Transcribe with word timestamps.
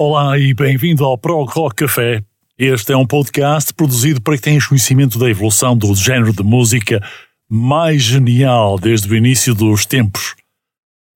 Olá 0.00 0.38
e 0.38 0.54
bem-vindo 0.54 1.04
ao 1.04 1.18
Prog 1.18 1.50
Rock 1.50 1.74
Café. 1.74 2.22
Este 2.56 2.92
é 2.92 2.96
um 2.96 3.04
podcast 3.04 3.74
produzido 3.74 4.22
para 4.22 4.36
que 4.36 4.42
tenhas 4.42 4.64
conhecimento 4.64 5.18
da 5.18 5.28
evolução 5.28 5.76
do 5.76 5.92
género 5.92 6.32
de 6.32 6.44
música 6.44 7.02
mais 7.50 8.00
genial 8.00 8.78
desde 8.78 9.12
o 9.12 9.16
início 9.16 9.56
dos 9.56 9.84
tempos. 9.84 10.36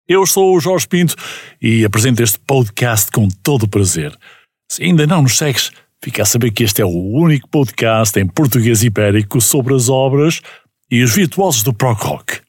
Eu 0.08 0.27
sou 0.27 0.56
o 0.56 0.58
Jorge 0.58 0.89
Pinto 0.89 1.14
e 1.62 1.84
apresento 1.84 2.24
este 2.24 2.41
podcast 2.41 3.08
com 3.12 3.28
todo 3.28 3.62
o 3.62 3.69
prazer. 3.69 4.19
Se 4.69 4.83
ainda 4.83 5.06
não 5.06 5.22
nos 5.22 5.39
segues, 5.39 5.70
fica 6.02 6.24
a 6.24 6.27
saber 6.27 6.50
que 6.50 6.64
este 6.64 6.83
é 6.83 6.84
o 6.84 6.89
único 6.89 7.48
podcast 7.48 8.19
em 8.19 8.27
português 8.27 8.83
ibérico 8.83 9.41
sobre 9.41 9.77
as 9.77 9.89
obras 9.89 10.42
e 10.91 11.05
os 11.05 11.14
virtuosos 11.14 11.62
do 11.62 11.72
prog 11.72 12.02
rock. 12.02 12.41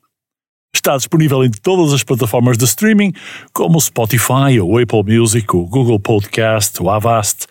Está 0.75 0.97
disponível 0.97 1.43
em 1.43 1.51
todas 1.51 1.93
as 1.93 2.03
plataformas 2.03 2.57
de 2.57 2.65
streaming, 2.65 3.13
como 3.53 3.77
o 3.77 3.81
Spotify, 3.81 4.59
o 4.61 4.77
Apple 4.77 5.17
Music, 5.17 5.55
o 5.55 5.65
Google 5.65 5.99
Podcast, 5.99 6.81
o 6.81 6.89
Avast 6.89 7.45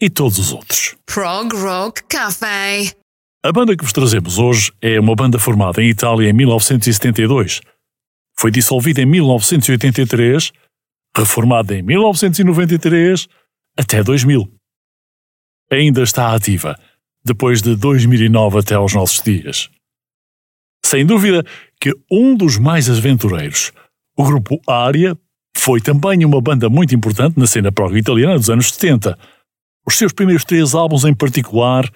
e 0.00 0.08
todos 0.08 0.38
os 0.38 0.52
outros. 0.52 0.96
Prog 1.04 1.52
Rock 1.54 2.04
Cafe. 2.04 2.94
A 3.42 3.52
banda 3.52 3.76
que 3.76 3.82
vos 3.82 3.92
trazemos 3.92 4.38
hoje 4.38 4.72
é 4.80 5.00
uma 5.00 5.14
banda 5.14 5.38
formada 5.38 5.82
em 5.82 5.88
Itália 5.88 6.30
em 6.30 6.32
1972. 6.32 7.60
Foi 8.38 8.50
dissolvida 8.50 9.02
em 9.02 9.06
1983, 9.06 10.52
reformada 11.16 11.74
em 11.74 11.82
1993 11.82 13.26
até 13.76 14.02
2000. 14.02 14.46
Ainda 15.70 16.02
está 16.02 16.34
ativa, 16.34 16.78
depois 17.24 17.62
de 17.62 17.76
2009 17.76 18.58
até 18.58 18.74
aos 18.74 18.94
nossos 18.94 19.22
dias. 19.22 19.70
Sem 20.84 21.06
dúvida 21.06 21.44
que 21.80 21.92
um 22.10 22.34
dos 22.34 22.58
mais 22.58 22.90
aventureiros, 22.90 23.72
o 24.16 24.24
grupo 24.24 24.60
Aria, 24.68 25.16
foi 25.56 25.80
também 25.80 26.24
uma 26.24 26.40
banda 26.40 26.68
muito 26.68 26.94
importante 26.94 27.38
na 27.38 27.46
cena 27.46 27.72
prog 27.72 27.96
italiana 27.96 28.36
dos 28.36 28.50
anos 28.50 28.72
70. 28.72 29.18
Os 29.86 29.96
seus 29.96 30.12
primeiros 30.12 30.44
três 30.44 30.74
álbuns 30.74 31.04
em 31.04 31.14
particular 31.14 31.88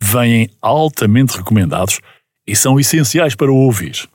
vêm 0.00 0.48
altamente 0.60 1.36
recomendados 1.36 2.00
e 2.46 2.54
são 2.54 2.78
essenciais 2.78 3.34
para 3.34 3.52
ouvir. 3.52 4.08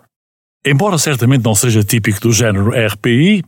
Embora 0.65 0.97
certamente 0.97 1.43
não 1.43 1.55
seja 1.55 1.83
típico 1.83 2.19
do 2.19 2.31
género 2.31 2.71
RPI, 2.71 3.43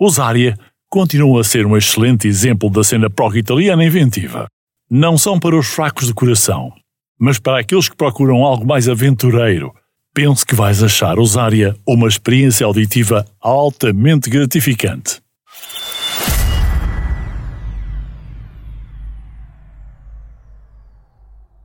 os 0.00 0.18
Aria 0.18 0.58
continuam 0.88 1.38
a 1.38 1.44
ser 1.44 1.66
um 1.66 1.76
excelente 1.76 2.26
exemplo 2.26 2.70
da 2.70 2.82
cena 2.82 3.10
prog 3.10 3.36
italiana 3.36 3.84
inventiva. 3.84 4.46
Não 4.90 5.18
são 5.18 5.38
para 5.38 5.56
os 5.56 5.66
fracos 5.66 6.06
de 6.06 6.14
coração, 6.14 6.72
mas 7.18 7.38
para 7.38 7.60
aqueles 7.60 7.88
que 7.88 7.96
procuram 7.96 8.44
algo 8.44 8.66
mais 8.66 8.88
aventureiro 8.88 9.74
penso 10.16 10.46
que 10.46 10.54
vais 10.54 10.82
achar 10.82 11.18
Osária 11.18 11.76
uma 11.86 12.08
experiência 12.08 12.64
auditiva 12.64 13.26
altamente 13.38 14.30
gratificante. 14.30 15.20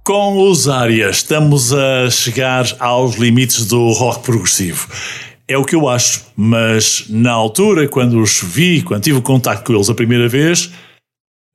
Com 0.04 0.38
Osária 0.38 1.10
estamos 1.10 1.72
a 1.72 2.10
chegar 2.10 2.66
aos 2.78 3.16
limites 3.16 3.68
do 3.68 3.90
rock 3.94 4.26
progressivo. 4.26 4.90
É 5.48 5.58
o 5.58 5.64
que 5.64 5.76
eu 5.76 5.88
acho, 5.88 6.26
mas 6.36 7.06
na 7.08 7.32
altura, 7.32 7.88
quando 7.88 8.22
os 8.22 8.42
vi, 8.44 8.82
quando 8.82 9.04
tive 9.04 9.22
contato 9.22 9.64
com 9.64 9.74
eles 9.74 9.90
a 9.90 9.96
primeira 9.96 10.28
vez, 10.28 10.70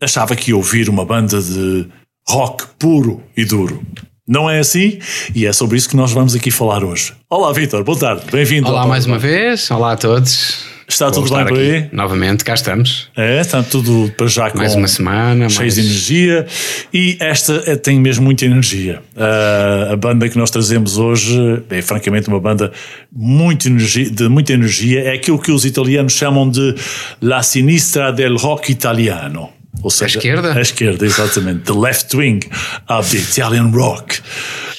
achava 0.00 0.34
que 0.34 0.50
ia 0.50 0.56
ouvir 0.56 0.88
uma 0.88 1.04
banda 1.04 1.42
de 1.42 1.86
rock 2.26 2.64
puro 2.78 3.22
e 3.36 3.44
duro. 3.44 3.84
Não 4.26 4.50
é 4.50 4.58
assim? 4.58 4.98
E 5.34 5.46
é 5.46 5.52
sobre 5.52 5.76
isso 5.76 5.88
que 5.88 5.96
nós 5.96 6.12
vamos 6.12 6.34
aqui 6.34 6.50
falar 6.50 6.82
hoje. 6.82 7.12
Olá, 7.30 7.52
Vitor, 7.52 7.84
boa 7.84 7.96
tarde, 7.98 8.22
bem-vindo. 8.32 8.68
Olá 8.68 8.84
mais 8.84 9.06
uma 9.06 9.18
vez, 9.18 9.70
olá 9.70 9.92
a 9.92 9.96
todos. 9.96 10.66
Está 10.88 11.06
Vou 11.10 11.24
tudo 11.24 11.34
bem 11.36 11.46
por 11.46 11.58
aí? 11.58 11.88
Novamente, 11.92 12.44
cá 12.44 12.54
estamos. 12.54 13.08
É, 13.16 13.40
está 13.40 13.60
tudo 13.62 14.12
para 14.16 14.28
já 14.28 14.50
com 14.50 14.58
Mais 14.58 14.74
uma 14.76 14.86
semana. 14.86 15.48
cheios 15.48 15.58
mais... 15.58 15.74
de 15.74 15.80
energia 15.80 16.46
e 16.94 17.16
esta 17.20 17.62
é- 17.66 17.74
tem 17.76 17.98
mesmo 18.00 18.24
muita 18.24 18.44
energia. 18.44 19.00
Ah, 19.16 19.90
a 19.92 19.96
banda 19.96 20.28
que 20.28 20.38
nós 20.38 20.48
trazemos 20.50 20.96
hoje 20.96 21.62
é 21.70 21.82
francamente 21.82 22.28
uma 22.28 22.38
banda 22.40 22.72
muito 23.12 23.66
energia, 23.68 24.08
de 24.10 24.28
muita 24.28 24.52
energia. 24.52 25.02
É 25.02 25.14
aquilo 25.14 25.40
que 25.40 25.50
os 25.50 25.64
italianos 25.64 26.12
chamam 26.12 26.48
de 26.48 26.74
la 27.20 27.42
sinistra 27.42 28.12
del 28.12 28.36
rock 28.36 28.70
italiano. 28.70 29.50
Ou 29.86 29.90
seja, 29.90 30.18
esquerda? 30.18 30.52
A 30.52 30.60
esquerda, 30.60 31.06
exatamente. 31.06 31.60
The 31.60 31.72
left 31.72 32.16
wing 32.16 32.40
of 32.88 33.08
the 33.08 33.22
Italian 33.22 33.70
rock. 33.70 34.18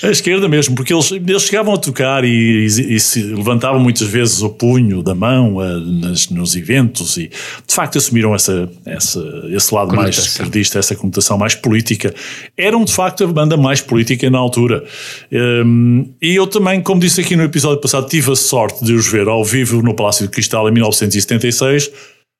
A 0.03 0.07
esquerda 0.09 0.49
mesmo, 0.49 0.75
porque 0.75 0.93
eles, 0.93 1.09
eles 1.11 1.43
chegavam 1.43 1.73
a 1.73 1.77
tocar 1.77 2.25
e, 2.25 2.27
e- 2.67 2.95
e 2.95 2.99
se 2.99 3.23
levantavam 3.23 3.79
muitas 3.79 4.05
vezes 4.07 4.41
o 4.41 4.49
punho 4.49 5.01
da 5.01 5.15
mão 5.15 5.59
ah, 5.61 5.79
nas- 5.79 6.27
nos 6.29 6.55
eventos 6.57 7.15
e 7.15 7.29
de 7.65 7.73
facto 7.73 7.97
assumiram 7.97 8.35
essa, 8.35 8.69
essa, 8.85 9.19
esse 9.49 9.73
lado 9.73 9.95
mais 9.95 10.15
Conotação. 10.15 10.25
esquerdista, 10.45 10.77
essa 10.79 10.93
conotação 10.95 11.37
mais 11.37 11.55
política. 11.55 12.13
Eram 12.57 12.83
de 12.83 12.91
facto 12.93 13.23
a 13.23 13.27
banda 13.27 13.55
mais 13.55 13.79
política 13.79 14.29
na 14.29 14.37
altura. 14.39 14.83
Hum, 15.31 16.09
e 16.21 16.35
eu 16.35 16.45
também, 16.47 16.81
como 16.81 16.99
disse 16.99 17.21
aqui 17.21 17.35
no 17.37 17.43
episódio 17.43 17.79
passado, 17.79 18.07
tive 18.09 18.29
a 18.31 18.35
sorte 18.35 18.83
de 18.83 18.91
os 18.93 19.07
ver 19.07 19.27
ao 19.29 19.43
vivo 19.43 19.81
no 19.81 19.93
Palácio 19.95 20.25
de 20.25 20.31
Cristal 20.31 20.67
em 20.67 20.71
1976, 20.73 21.89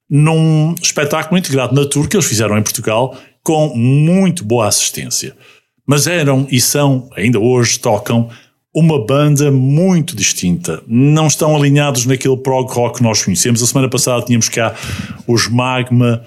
num 0.10 0.74
espetáculo 0.82 1.38
integrado 1.38 1.76
na 1.76 1.88
tour 1.88 2.08
que 2.08 2.16
eles 2.16 2.26
fizeram 2.26 2.58
em 2.58 2.64
Portugal, 2.64 3.18
com 3.44 3.76
muito 3.76 4.44
boa 4.44 4.68
assistência. 4.68 5.36
Mas 5.86 6.08
eram 6.08 6.48
e 6.52 6.60
são, 6.60 7.10
ainda 7.16 7.40
hoje 7.40 7.80
tocam, 7.80 8.30
uma 8.74 9.04
banda 9.04 9.50
muito 9.50 10.16
distinta. 10.16 10.84
Não 10.86 11.28
estão 11.28 11.56
alinhados 11.56 12.06
naquele 12.06 12.38
prog 12.38 12.72
rock 12.72 12.98
que 12.98 13.04
nós 13.04 13.24
conhecemos. 13.24 13.64
A 13.64 13.66
semana 13.66 13.90
passada 13.90 14.24
tínhamos 14.24 14.50
cá 14.50 14.76
os 15.26 15.48
Magma. 15.48 16.24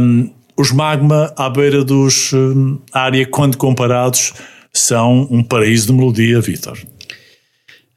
hum, 0.00 0.30
os 0.56 0.72
Magma 0.72 1.32
à 1.36 1.48
beira 1.48 1.84
dos 1.84 2.32
hum, 2.32 2.78
área, 2.92 3.26
quando 3.26 3.56
comparados, 3.56 4.34
são 4.72 5.26
um 5.30 5.42
paraíso 5.42 5.86
de 5.86 5.92
melodia, 5.92 6.40
Vitor. 6.40 6.78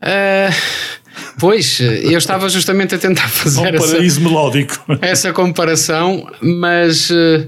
Ah, 0.02 0.50
pois, 1.40 1.80
eu 1.80 2.18
estava 2.18 2.48
justamente 2.50 2.96
a 2.96 2.98
tentar 2.98 3.26
Um 3.26 3.30
fazer 3.30 3.76
essa, 3.76 3.94
paraíso 3.94 4.22
melódico. 4.22 4.84
essa 5.02 5.34
comparação, 5.34 6.28
mas 6.42 7.10
eh, 7.12 7.48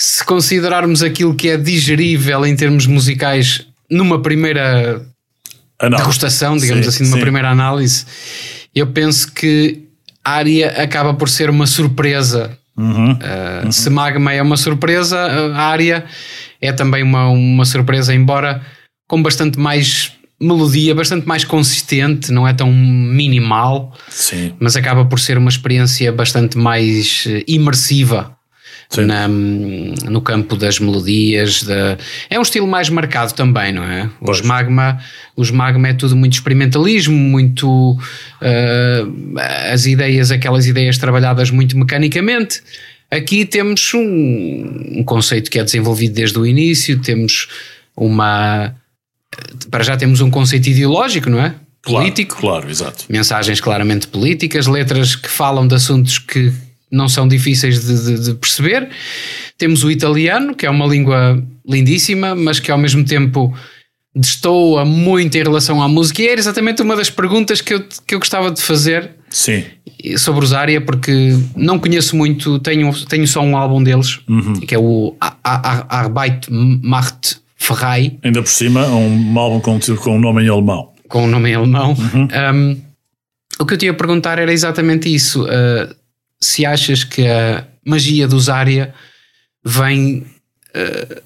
se 0.00 0.24
considerarmos 0.24 1.02
aquilo 1.02 1.34
que 1.34 1.48
é 1.48 1.56
digerível 1.56 2.44
em 2.46 2.56
termos 2.56 2.86
musicais 2.86 3.66
numa 3.90 4.20
primeira 4.20 5.04
não. 5.80 5.98
degustação, 5.98 6.56
digamos 6.56 6.84
Sim, 6.86 6.88
assim, 6.90 7.04
numa 7.04 7.16
sim. 7.16 7.22
primeira 7.22 7.50
análise, 7.50 8.06
eu 8.74 8.86
penso 8.88 9.30
que 9.32 9.84
a 10.24 10.32
área 10.32 10.82
acaba 10.82 11.14
por 11.14 11.28
ser 11.28 11.50
uma 11.50 11.66
surpresa. 11.66 12.56
Uhum. 12.76 13.12
Uh, 13.12 13.72
Se 13.72 13.90
Magma 13.90 14.32
é 14.32 14.40
uma 14.40 14.56
surpresa, 14.56 15.18
a 15.54 15.62
área 15.62 16.04
é 16.60 16.72
também 16.72 17.02
uma, 17.02 17.28
uma 17.28 17.64
surpresa, 17.64 18.14
embora 18.14 18.62
com 19.08 19.22
bastante 19.22 19.58
mais 19.58 20.12
melodia, 20.42 20.94
bastante 20.94 21.26
mais 21.26 21.44
consistente, 21.44 22.32
não 22.32 22.46
é 22.46 22.52
tão 22.52 22.72
minimal, 22.72 23.96
Sim. 24.08 24.52
mas 24.58 24.76
acaba 24.76 25.04
por 25.04 25.20
ser 25.20 25.38
uma 25.38 25.48
experiência 25.48 26.10
bastante 26.12 26.58
mais 26.58 27.24
eh, 27.26 27.44
imersiva 27.46 28.36
na, 29.00 29.26
no 29.28 30.20
campo 30.20 30.56
das 30.56 30.78
melodias. 30.78 31.62
Da, 31.62 31.96
é 32.28 32.38
um 32.38 32.42
estilo 32.42 32.66
mais 32.66 32.88
marcado 32.90 33.32
também, 33.34 33.72
não 33.72 33.84
é? 33.84 34.10
Os 34.20 34.42
magma, 34.42 35.00
os 35.36 35.50
magma 35.50 35.88
é 35.88 35.94
tudo 35.94 36.16
muito 36.16 36.34
experimentalismo, 36.34 37.16
muito 37.16 37.92
uh, 37.92 39.38
as 39.72 39.86
ideias, 39.86 40.30
aquelas 40.30 40.66
ideias 40.66 40.98
trabalhadas 40.98 41.50
muito 41.50 41.76
mecanicamente. 41.78 42.62
Aqui 43.10 43.44
temos 43.44 43.92
um, 43.94 44.98
um 44.98 45.04
conceito 45.04 45.50
que 45.50 45.58
é 45.58 45.64
desenvolvido 45.64 46.14
desde 46.14 46.38
o 46.38 46.46
início, 46.46 47.00
temos 47.00 47.48
uma. 47.96 48.74
Para 49.70 49.82
já 49.84 49.96
temos 49.96 50.20
um 50.20 50.30
conceito 50.30 50.68
ideológico, 50.68 51.30
não 51.30 51.40
é? 51.40 51.54
Político. 51.82 52.36
Claro, 52.36 52.58
claro, 52.58 52.70
exato. 52.70 53.04
Mensagens 53.08 53.60
claramente 53.60 54.06
políticas, 54.06 54.66
letras 54.66 55.16
que 55.16 55.28
falam 55.28 55.66
de 55.66 55.74
assuntos 55.74 56.18
que 56.18 56.52
não 56.90 57.08
são 57.08 57.26
difíceis 57.26 57.84
de, 57.84 58.04
de, 58.04 58.24
de, 58.26 58.34
perceber. 58.34 58.88
Temos 59.58 59.82
o 59.82 59.90
italiano, 59.90 60.54
que 60.54 60.66
é 60.66 60.70
uma 60.70 60.86
língua 60.86 61.42
lindíssima, 61.66 62.34
mas 62.34 62.60
que 62.60 62.70
ao 62.70 62.78
mesmo 62.78 63.04
tempo 63.04 63.52
destoa 64.14 64.84
muito 64.84 65.36
em 65.36 65.42
relação 65.42 65.82
à 65.82 65.88
música. 65.88 66.22
E 66.22 66.28
era 66.28 66.38
exatamente 66.38 66.82
uma 66.82 66.94
das 66.94 67.08
perguntas 67.08 67.60
que 67.60 67.74
eu, 67.74 67.84
que 68.06 68.14
eu 68.14 68.18
gostava 68.18 68.50
de 68.50 68.60
fazer 68.60 69.10
Sim. 69.30 69.64
sobre 70.18 70.44
os 70.44 70.52
Aria, 70.52 70.80
porque 70.80 71.36
não 71.56 71.78
conheço 71.78 72.14
muito, 72.14 72.58
tenho, 72.58 72.92
tenho 73.06 73.26
só 73.26 73.40
um 73.40 73.56
álbum 73.56 73.82
deles, 73.82 74.20
Uhum. 74.28 74.60
que 74.60 74.74
é 74.74 74.78
o 74.78 75.16
Arbeit 75.42 76.46
macht 76.50 77.41
frei. 77.62 78.18
Ainda 78.22 78.42
por 78.42 78.48
cima, 78.48 78.86
um 78.86 79.38
álbum 79.38 79.60
com, 79.60 79.78
com 79.96 80.16
um 80.16 80.20
nome 80.20 80.42
em 80.42 80.48
alemão. 80.48 80.92
Com 81.08 81.24
um 81.24 81.26
nome 81.28 81.50
em 81.50 81.54
alemão. 81.54 81.94
Uhum. 81.94 82.28
Um, 82.54 82.80
o 83.60 83.66
que 83.66 83.74
eu 83.74 83.78
tinha 83.78 83.92
a 83.92 83.94
perguntar 83.94 84.38
era 84.38 84.52
exatamente 84.52 85.12
isso. 85.12 85.44
Uh, 85.44 85.94
se 86.40 86.66
achas 86.66 87.04
que 87.04 87.26
a 87.26 87.64
magia 87.86 88.26
dos 88.26 88.48
Aria 88.48 88.92
vem 89.64 90.26
uh, 90.74 91.22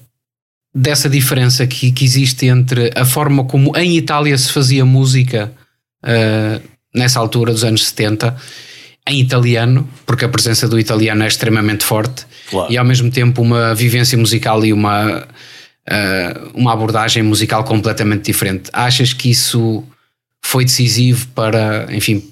dessa 0.73 1.09
diferença 1.09 1.65
que, 1.65 1.91
que, 1.91 2.05
existe 2.05 2.45
entre 2.45 2.91
a 2.95 3.03
forma 3.03 3.45
como 3.45 3.75
em 3.75 3.97
Itália 3.97 4.37
se 4.37 4.51
fazia 4.51 4.85
música 4.85 5.51
uh, 6.03 6.61
nessa 6.93 7.19
altura 7.19 7.51
dos 7.51 7.63
anos 7.63 7.87
70 7.87 8.35
em 9.09 9.21
italiano, 9.21 9.89
porque 10.05 10.25
a 10.25 10.29
presença 10.29 10.67
do 10.67 10.77
italiano 10.77 11.23
é 11.23 11.27
extremamente 11.27 11.83
forte 11.83 12.25
claro. 12.49 12.71
e 12.71 12.77
ao 12.77 12.85
mesmo 12.85 13.09
tempo 13.09 13.41
uma 13.41 13.73
vivência 13.73 14.17
musical 14.17 14.63
e 14.65 14.73
uma, 14.73 15.25
uh, 15.89 16.51
uma 16.53 16.73
abordagem 16.73 17.23
musical 17.23 17.63
completamente 17.63 18.25
diferente. 18.25 18.69
Achas 18.73 19.13
que 19.13 19.29
isso 19.29 19.83
foi 20.43 20.65
decisivo 20.65 21.27
para, 21.35 21.87
enfim, 21.91 22.23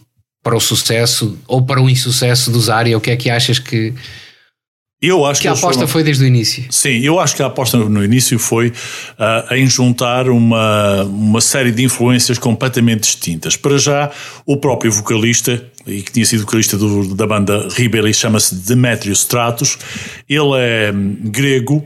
para 0.43 0.55
o 0.55 0.59
sucesso 0.59 1.37
ou 1.47 1.65
para 1.65 1.81
o 1.81 1.89
insucesso 1.89 2.51
do 2.51 2.59
Zaria? 2.61 2.97
O 2.97 3.01
que 3.01 3.11
é 3.11 3.15
que 3.15 3.29
achas 3.29 3.59
que. 3.59 3.93
Eu 5.01 5.25
acho 5.25 5.41
que, 5.41 5.43
que 5.43 5.47
a 5.49 5.51
aposta 5.51 5.73
foram... 5.81 5.87
foi 5.87 6.03
desde 6.03 6.23
o 6.23 6.27
início. 6.27 6.65
Sim, 6.69 6.99
eu 6.99 7.19
acho 7.19 7.35
que 7.35 7.43
a 7.43 7.47
aposta 7.47 7.77
no 7.77 8.03
início 8.03 8.39
foi 8.39 8.69
uh, 8.69 9.53
em 9.53 9.67
juntar 9.67 10.29
uma, 10.29 11.03
uma 11.03 11.41
série 11.41 11.71
de 11.71 11.83
influências 11.83 12.39
completamente 12.39 13.01
distintas. 13.01 13.55
Para 13.55 13.77
já, 13.77 14.09
o 14.45 14.57
próprio 14.57 14.91
vocalista, 14.91 15.63
e 15.85 16.01
que 16.01 16.11
tinha 16.11 16.25
sido 16.25 16.41
vocalista 16.41 16.77
do, 16.77 17.13
da 17.13 17.27
banda 17.27 17.67
Ribeli, 17.71 18.13
chama-se 18.13 18.55
Demetrios 18.55 19.19
Stratos, 19.19 19.77
ele 20.27 20.57
é 20.57 20.91
grego. 21.23 21.85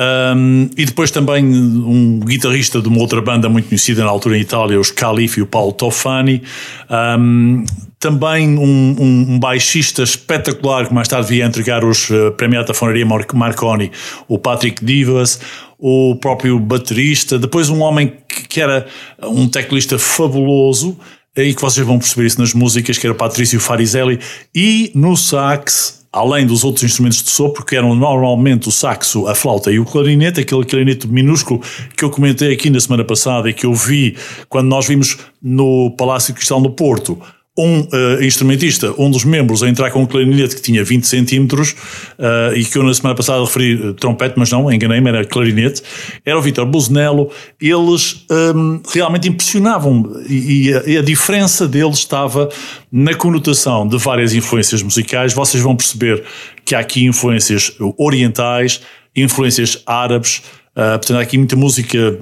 Um, 0.00 0.70
e 0.78 0.86
depois 0.86 1.10
também 1.10 1.44
um 1.44 2.20
guitarrista 2.20 2.80
de 2.80 2.88
uma 2.88 2.98
outra 3.00 3.20
banda 3.20 3.50
muito 3.50 3.68
conhecida 3.68 4.02
na 4.02 4.08
altura 4.08 4.38
em 4.38 4.40
Itália, 4.40 4.80
os 4.80 4.90
Calife 4.90 5.40
e 5.40 5.42
o 5.42 5.46
Paulo 5.46 5.72
Tofani. 5.72 6.42
Um, 6.88 7.66
também 7.98 8.56
um, 8.58 8.96
um, 8.98 9.38
baixista 9.38 10.02
espetacular 10.02 10.86
que 10.88 10.94
mais 10.94 11.06
tarde 11.06 11.28
via 11.28 11.44
entregar 11.44 11.84
os 11.84 12.08
uh, 12.08 12.32
Premiata 12.32 12.72
Fonaria 12.72 13.04
Marconi, 13.34 13.92
o 14.26 14.38
Patrick 14.38 14.82
Divas, 14.82 15.38
o 15.78 16.16
próprio 16.16 16.58
baterista, 16.58 17.38
depois 17.38 17.68
um 17.68 17.82
homem 17.82 18.14
que, 18.26 18.48
que 18.48 18.60
era 18.60 18.86
um 19.22 19.46
teclista 19.46 19.98
fabuloso 19.98 20.98
e 21.36 21.54
que 21.54 21.60
vocês 21.60 21.86
vão 21.86 21.98
perceber 21.98 22.26
isso 22.26 22.40
nas 22.40 22.52
músicas, 22.54 22.98
que 22.98 23.06
era 23.06 23.14
Patrício 23.14 23.60
Farizelli, 23.60 24.18
e 24.54 24.90
no 24.94 25.16
sax 25.16 26.00
além 26.12 26.44
dos 26.44 26.64
outros 26.64 26.82
instrumentos 26.84 27.22
de 27.22 27.30
sopro, 27.30 27.64
que 27.64 27.76
eram 27.76 27.94
normalmente 27.94 28.68
o 28.68 28.72
saxo, 28.72 29.28
a 29.28 29.34
flauta 29.34 29.70
e 29.70 29.78
o 29.78 29.84
clarinete, 29.84 30.40
aquele 30.40 30.64
clarinete 30.64 31.06
minúsculo 31.06 31.60
que 31.96 32.04
eu 32.04 32.10
comentei 32.10 32.52
aqui 32.52 32.68
na 32.68 32.80
semana 32.80 33.04
passada 33.04 33.48
e 33.48 33.54
que 33.54 33.64
eu 33.64 33.74
vi 33.74 34.16
quando 34.48 34.68
nós 34.68 34.86
vimos 34.86 35.18
no 35.40 35.94
Palácio 35.96 36.34
Cristal 36.34 36.60
no 36.60 36.70
Porto, 36.70 37.20
um 37.60 37.80
uh, 37.80 38.22
instrumentista, 38.22 38.94
um 38.98 39.10
dos 39.10 39.24
membros, 39.24 39.62
a 39.62 39.68
entrar 39.68 39.90
com 39.90 40.02
um 40.02 40.06
clarinete 40.06 40.56
que 40.56 40.62
tinha 40.62 40.82
20 40.84 41.06
centímetros 41.06 41.72
uh, 42.18 42.56
e 42.56 42.64
que 42.64 42.76
eu 42.78 42.82
na 42.82 42.94
semana 42.94 43.14
passada 43.14 43.40
referi 43.40 43.74
uh, 43.74 43.94
trompete, 43.94 44.34
mas 44.36 44.50
não, 44.50 44.72
enganei-me, 44.72 45.08
era 45.08 45.24
clarinete, 45.24 45.82
era 46.24 46.38
o 46.38 46.42
Vitor 46.42 46.66
Buznello. 46.66 47.30
Eles 47.60 48.26
um, 48.54 48.80
realmente 48.92 49.28
impressionavam 49.28 50.12
e, 50.28 50.68
e, 50.68 50.74
a, 50.74 50.82
e, 50.86 50.98
a, 50.98 51.02
diferença 51.02 51.66
deles 51.68 51.98
estava 51.98 52.48
na 52.90 53.14
conotação 53.14 53.86
de 53.86 53.96
várias 53.98 54.32
influências 54.34 54.82
musicais. 54.82 55.32
Vocês 55.32 55.62
vão 55.62 55.76
perceber 55.76 56.22
que 56.64 56.74
há 56.74 56.80
aqui 56.80 57.04
influências 57.04 57.72
orientais, 57.98 58.80
influências 59.14 59.82
árabes, 59.86 60.42
Uh, 60.80 60.96
portanto, 60.96 61.18
há 61.18 61.20
aqui 61.20 61.36
muita 61.36 61.56
música, 61.56 62.18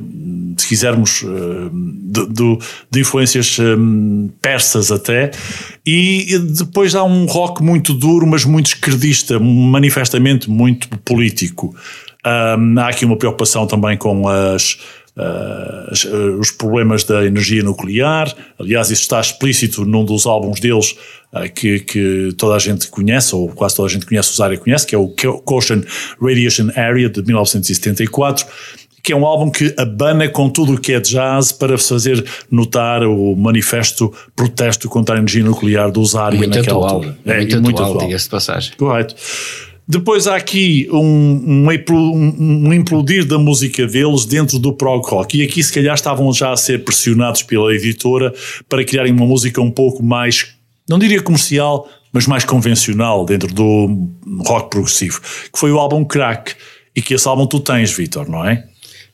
se 0.56 0.66
quisermos, 0.66 1.22
uh, 1.22 1.70
de, 1.72 2.26
de, 2.26 2.58
de, 2.90 3.00
influências 3.00 3.56
um, 3.60 4.28
persas 4.42 4.90
até, 4.90 5.30
e 5.86 6.36
depois 6.56 6.96
há 6.96 7.04
um 7.04 7.24
rock 7.26 7.62
muito 7.62 7.94
duro, 7.94 8.26
mas 8.26 8.44
muito 8.44 8.66
esquerdista, 8.66 9.38
manifestamente 9.38 10.50
muito 10.50 10.88
político. 11.04 11.72
Há 12.24 12.88
aqui 12.88 13.04
uma 13.04 13.16
preocupação 13.16 13.64
também 13.64 13.96
com 13.96 14.28
as, 14.28 14.76
Uh, 15.18 16.38
os 16.38 16.52
problemas 16.52 17.02
da 17.02 17.26
energia 17.26 17.60
nuclear. 17.60 18.32
Aliás, 18.56 18.88
isso 18.88 19.02
está 19.02 19.20
explícito 19.20 19.84
num 19.84 20.04
dos 20.04 20.26
álbuns 20.26 20.60
deles 20.60 20.96
uh, 21.32 21.52
que, 21.52 21.80
que, 21.80 22.32
toda 22.38 22.54
a 22.54 22.58
gente 22.60 22.86
conhece, 22.86 23.34
ou 23.34 23.48
quase 23.48 23.74
toda 23.74 23.88
a 23.88 23.90
gente 23.90 24.06
conhece, 24.06 24.40
o 24.40 24.44
área 24.44 24.56
conhece, 24.56 24.86
que 24.86 24.94
é 24.94 24.98
o 24.98 25.08
Caution 25.08 25.82
Radiation 26.22 26.68
Area 26.76 27.08
de 27.08 27.20
1974. 27.24 28.46
Que 29.02 29.12
é 29.12 29.16
um 29.16 29.26
álbum 29.26 29.50
que 29.50 29.74
abana 29.76 30.28
com 30.28 30.48
tudo 30.50 30.74
o 30.74 30.80
que 30.80 30.92
é 30.92 31.00
jazz 31.00 31.50
para 31.50 31.76
fazer 31.76 32.24
notar 32.48 33.02
o 33.02 33.34
manifesto 33.34 34.12
protesto 34.36 34.88
contra 34.88 35.16
a 35.16 35.18
energia 35.18 35.42
nuclear 35.42 35.90
do 35.90 36.00
muito 36.00 36.48
naquela 36.48 36.62
atual, 36.62 36.94
altura. 36.94 37.18
É, 37.24 37.36
muito, 37.38 37.62
muito 37.62 37.74
atual, 37.74 37.90
atual. 37.90 38.06
diga-se 38.06 38.24
de 38.24 38.30
passagem. 38.30 38.72
Correto. 38.76 39.16
Depois 39.88 40.26
há 40.26 40.36
aqui 40.36 40.86
um, 40.92 41.64
um, 41.66 42.66
um, 42.66 42.72
implodir 42.74 43.24
da 43.24 43.38
música 43.38 43.86
deles 43.86 44.26
dentro 44.26 44.58
do 44.58 44.70
prog 44.74 45.02
rock. 45.08 45.38
E 45.38 45.42
aqui, 45.42 45.62
se 45.62 45.72
calhar, 45.72 45.94
estavam 45.94 46.30
já 46.30 46.52
a 46.52 46.56
ser 46.58 46.84
pressionados 46.84 47.42
pela 47.42 47.74
editora 47.74 48.34
para 48.68 48.84
criarem 48.84 49.12
uma 49.14 49.24
música 49.24 49.62
um 49.62 49.70
pouco 49.70 50.02
mais, 50.02 50.54
não 50.86 50.98
diria 50.98 51.22
comercial, 51.22 51.88
mas 52.12 52.26
mais 52.26 52.44
convencional 52.44 53.24
dentro 53.24 53.48
do 53.48 54.10
rock 54.46 54.68
progressivo. 54.68 55.22
Que 55.50 55.58
foi 55.58 55.72
o 55.72 55.78
álbum 55.78 56.04
Crack. 56.04 56.54
E 56.94 57.00
que 57.00 57.14
esse 57.14 57.26
álbum 57.26 57.46
tu 57.46 57.58
tens, 57.58 57.90
Vitor, 57.90 58.28
não 58.28 58.44
é? 58.46 58.64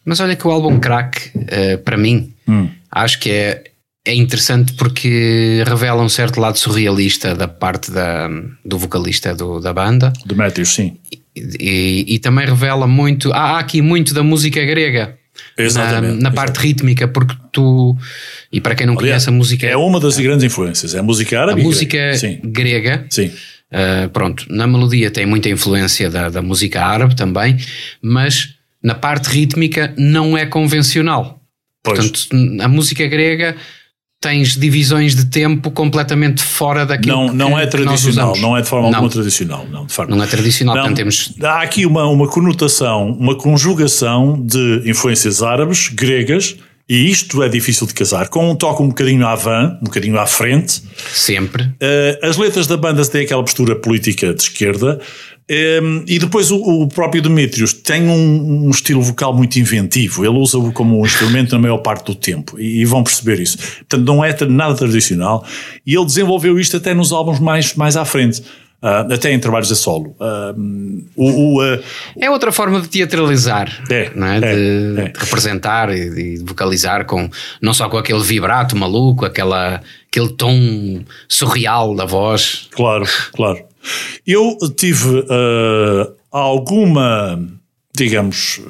Mas 0.05 0.19
olha 0.19 0.35
que 0.35 0.47
o 0.47 0.51
álbum 0.51 0.81
Crack, 0.81 1.31
uh, 1.37 1.79
para 1.85 1.97
mim, 1.97 2.33
hum. 2.49 2.69
acho 2.91 3.21
que 3.21 3.31
é 3.31 3.65
é 4.07 4.15
interessante 4.15 4.75
porque 4.75 5.65
revela 5.67 6.03
um 6.03 6.09
certo 6.09 6.39
lado 6.39 6.59
surrealista 6.59 7.35
da 7.35 7.49
parte 7.49 7.91
da, 7.91 8.29
do 8.65 8.79
vocalista 8.79 9.35
do, 9.35 9.61
da 9.61 9.73
banda. 9.73 10.13
Do 10.27 10.37
Matthews, 10.37 10.75
sim. 10.75 10.99
E, 11.11 11.23
e, 11.59 12.15
e, 12.15 12.19
também 12.19 12.47
revela 12.47 12.87
muito. 12.87 13.33
Há, 13.33 13.59
aqui 13.59 13.81
muito 13.81 14.13
da 14.13 14.23
música 14.23 14.63
grega. 14.65 15.17
Exatamente, 15.57 16.17
na, 16.17 16.31
na 16.31 16.31
parte 16.31 16.59
rítmica, 16.59 17.09
porque 17.09 17.35
tu, 17.51 17.97
e 18.53 18.61
para 18.61 18.75
quem 18.75 18.87
não 18.87 18.95
Aliás, 18.95 19.25
conhece 19.25 19.29
a 19.31 19.33
música. 19.33 19.67
É 19.67 19.77
uma 19.77 19.99
das 19.99 20.19
grandes 20.19 20.45
influências, 20.45 20.95
é 20.95 20.99
a 20.99 21.03
música 21.03 21.41
árabe. 21.41 21.61
A 21.61 21.65
música 21.65 22.15
sim. 22.15 22.39
grega. 22.45 23.07
Sim. 23.11 23.33
Uh, 23.73 24.09
pronto, 24.13 24.47
na 24.49 24.67
melodia 24.67 25.11
tem 25.11 25.27
muita 25.27 25.49
influência 25.49 26.09
da, 26.09 26.29
da 26.29 26.43
música 26.43 26.85
árabe 26.85 27.17
também, 27.17 27.57
mas 28.01 28.55
na 28.83 28.95
parte 28.95 29.27
rítmica 29.29 29.93
não 29.97 30.37
é 30.39 30.47
convencional. 30.47 31.41
Pois. 31.83 31.99
Portanto, 31.99 32.29
a 32.61 32.69
música 32.69 33.07
grega 33.07 33.57
tens 34.25 34.57
divisões 34.57 35.15
de 35.15 35.27
tempo 35.27 35.71
completamente 35.71 36.43
fora 36.43 36.87
daquilo 36.87 37.15
não, 37.15 37.29
que 37.29 37.37
Não 37.37 37.59
é 37.59 37.67
tradicional, 37.67 38.35
não 38.39 38.57
é 38.57 38.63
de 38.63 38.69
forma 38.69 38.89
não. 38.89 38.95
alguma 38.95 39.13
tradicional. 39.13 39.67
Não, 39.71 39.85
de 39.85 39.93
forma. 39.93 40.17
não 40.17 40.25
é 40.25 40.27
tradicional, 40.27 40.75
não, 40.75 40.83
portanto 40.83 40.97
temos... 40.97 41.35
Há 41.43 41.61
aqui 41.61 41.85
uma, 41.85 42.07
uma 42.07 42.27
conotação, 42.27 43.11
uma 43.11 43.37
conjugação 43.37 44.41
de 44.43 44.83
influências 44.87 45.43
árabes, 45.43 45.89
gregas, 45.89 46.57
e 46.89 47.11
isto 47.11 47.43
é 47.43 47.51
difícil 47.51 47.87
de 47.87 47.93
casar, 47.93 48.29
com 48.29 48.51
um 48.51 48.57
toque 48.57 48.83
um 48.83 48.89
bocadinho 48.89 49.27
à 49.27 49.35
van, 49.35 49.79
um 49.83 49.85
bocadinho 49.85 50.19
à 50.19 50.27
frente. 50.27 50.83
Sempre. 51.13 51.65
Uh, 51.65 52.27
as 52.27 52.39
letras 52.39 52.67
da 52.67 52.79
banda 52.79 53.05
têm 53.05 53.25
aquela 53.25 53.43
postura 53.43 53.77
política 53.77 54.33
de 54.33 54.43
esquerda, 54.43 55.01
um, 55.51 56.05
e 56.07 56.19
depois 56.19 56.51
o, 56.51 56.57
o, 56.57 56.89
próprio 56.89 57.21
Demetrius 57.21 57.75
tem 57.75 58.09
um, 58.09 58.67
um, 58.67 58.71
estilo 58.71 59.03
vocal 59.03 59.35
muito 59.35 59.59
inventivo, 59.59 60.25
ele 60.25 60.39
usa-o 60.39 60.73
como 60.73 60.99
um 60.99 61.05
instrumento 61.05 61.53
na 61.53 61.59
maior 61.59 61.79
parte 61.79 62.07
do 62.07 62.15
tempo, 62.15 62.59
e, 62.59 62.81
e, 62.81 62.85
vão 62.87 63.03
perceber 63.03 63.41
isso. 63.41 63.59
Portanto, 63.59 64.05
não 64.07 64.25
é 64.25 64.35
nada 64.49 64.75
tradicional, 64.75 65.45
e 65.87 65.95
ele 65.95 66.07
desenvolveu 66.07 66.59
isto 66.59 66.79
até 66.79 66.95
nos 66.95 67.13
álbuns 67.13 67.39
mais, 67.41 67.75
mais 67.75 67.95
à 67.95 68.07
frente. 68.07 68.43
uh, 68.83 69.13
até 69.13 69.33
em 69.33 69.39
trabalhos 69.39 69.71
a 69.71 69.75
solo. 69.75 70.17
Uh, 70.19 71.05
o, 71.15 71.59
o, 71.59 71.79
é 72.19 72.31
outra 72.31 72.51
forma 72.51 72.81
de 72.81 72.89
teatralizar, 72.89 73.83
é, 73.91 73.95
é? 73.95 74.03
é, 74.05 74.41
de, 74.41 75.01
é. 75.01 75.09
de, 75.09 75.19
representar 75.19 75.91
e 75.91 76.37
de 76.37 76.45
vocalizar 76.45 77.05
com 77.05 77.29
não 77.61 77.75
só 77.75 77.87
com 77.91 77.99
aquele 77.99 78.23
vibrato 78.23 78.75
maluco, 78.75 79.27
aquela, 79.27 79.83
aquele 80.09 80.31
tom 80.31 81.03
surreal 81.29 81.95
da 81.95 82.07
voz. 82.07 82.67
Claro, 82.71 83.05
claro. 83.35 83.74
Eu 84.27 84.57
tive 84.77 85.25
alguma, 86.31 87.39
digamos, 87.95 88.61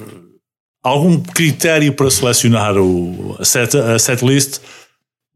algum 0.82 1.20
critério 1.20 1.92
para 1.92 2.10
selecionar 2.10 2.76
o, 2.76 3.36
a, 3.38 3.44
set, 3.44 3.76
a 3.76 3.98
setlist 3.98 4.60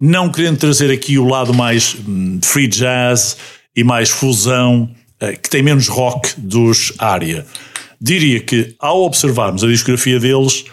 não 0.00 0.30
querendo 0.30 0.58
trazer 0.58 0.90
aqui 0.90 1.18
o 1.18 1.26
lado 1.26 1.52
mais 1.52 1.96
hum, 2.06 2.38
free 2.42 2.68
jazz 2.68 3.36
e 3.74 3.82
mais 3.82 4.10
fusão, 4.10 4.88
eh, 5.20 5.32
que 5.32 5.50
tem 5.50 5.62
menos 5.62 5.88
rock 5.88 6.38
dos 6.38 6.92
área. 6.98 7.44
Diria 8.00 8.40
que, 8.40 8.76
ao 8.78 9.02
observarmos 9.02 9.64
a 9.64 9.66
discografia 9.66 10.20
deles, 10.20 10.64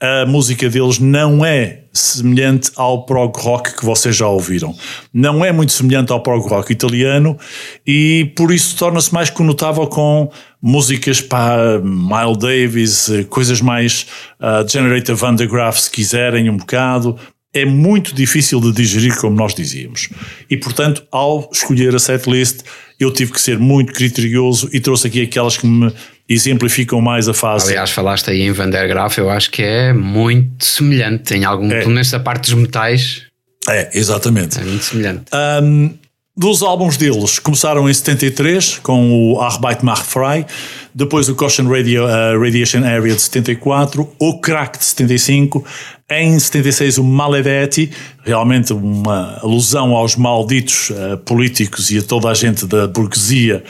a 0.00 0.26
música 0.26 0.68
deles 0.68 0.98
não 0.98 1.44
é 1.44 1.84
semelhante 1.92 2.70
ao 2.74 3.06
prog 3.06 3.38
rock 3.38 3.76
que 3.76 3.84
vocês 3.84 4.16
já 4.16 4.26
ouviram. 4.26 4.74
Não 5.12 5.44
é 5.44 5.52
muito 5.52 5.72
semelhante 5.72 6.12
ao 6.12 6.22
prog 6.22 6.46
rock 6.48 6.72
italiano 6.72 7.38
e 7.86 8.32
por 8.36 8.52
isso 8.52 8.76
torna-se 8.76 9.14
mais 9.14 9.30
conotável 9.30 9.86
com 9.86 10.30
músicas 10.60 11.20
para 11.20 11.80
Miles 11.80 12.38
Davis, 12.38 13.10
coisas 13.30 13.60
mais 13.60 14.06
uh, 14.40 14.68
Generator 14.68 15.14
Van 15.14 15.34
de 15.34 15.46
Graaf, 15.46 15.78
se 15.78 15.90
quiserem, 15.90 16.50
um 16.50 16.56
bocado, 16.56 17.16
é 17.54 17.64
muito 17.64 18.12
difícil 18.12 18.60
de 18.60 18.72
digerir, 18.72 19.16
como 19.16 19.36
nós 19.36 19.54
dizíamos. 19.54 20.08
E, 20.50 20.56
portanto, 20.56 21.04
ao 21.12 21.48
escolher 21.52 21.94
a 21.94 22.00
setlist, 22.00 22.62
eu 22.98 23.12
tive 23.12 23.32
que 23.32 23.40
ser 23.40 23.58
muito 23.60 23.92
criterioso 23.92 24.68
e 24.72 24.80
trouxe 24.80 25.06
aqui 25.06 25.22
aquelas 25.22 25.56
que 25.56 25.66
me 25.66 25.92
exemplificam 26.28 27.00
mais 27.00 27.28
a 27.28 27.34
fase. 27.34 27.70
Aliás, 27.70 27.90
falaste 27.90 28.30
aí 28.30 28.42
em 28.42 28.52
Van 28.52 28.70
der 28.70 28.88
Graaf, 28.88 29.18
eu 29.18 29.30
acho 29.30 29.50
que 29.50 29.62
é 29.62 29.92
muito 29.92 30.64
semelhante. 30.64 31.24
Tem 31.24 31.44
algum, 31.44 31.70
é. 31.70 31.80
pelo 31.80 31.90
menos 31.90 32.10
parte 32.24 32.50
dos 32.50 32.60
metais. 32.60 33.22
É, 33.68 33.90
exatamente. 33.94 34.58
É 34.58 34.64
muito 34.64 34.84
semelhante. 34.84 35.24
Um, 35.62 35.94
dos 36.36 36.62
álbuns 36.64 36.96
deles, 36.96 37.38
começaram 37.38 37.88
em 37.88 37.94
73 37.94 38.78
com 38.78 39.32
o 39.32 39.40
Arbeit 39.40 39.84
macht 39.84 40.04
frei, 40.04 40.44
depois 40.92 41.28
o 41.28 41.34
Caution 41.36 41.68
Radio, 41.68 42.04
uh, 42.04 42.40
Radiation 42.40 42.84
Area 42.84 43.14
de 43.14 43.22
74, 43.22 44.08
o 44.18 44.40
Crack 44.40 44.76
de 44.76 44.84
75, 44.84 45.64
em 46.10 46.36
76 46.36 46.98
o 46.98 47.04
Maledetti, 47.04 47.92
realmente 48.24 48.72
uma 48.72 49.38
alusão 49.42 49.94
aos 49.94 50.16
malditos 50.16 50.90
uh, 50.90 51.16
políticos 51.18 51.92
e 51.92 51.98
a 51.98 52.02
toda 52.02 52.28
a 52.28 52.34
gente 52.34 52.66
da 52.66 52.88
burguesia 52.88 53.62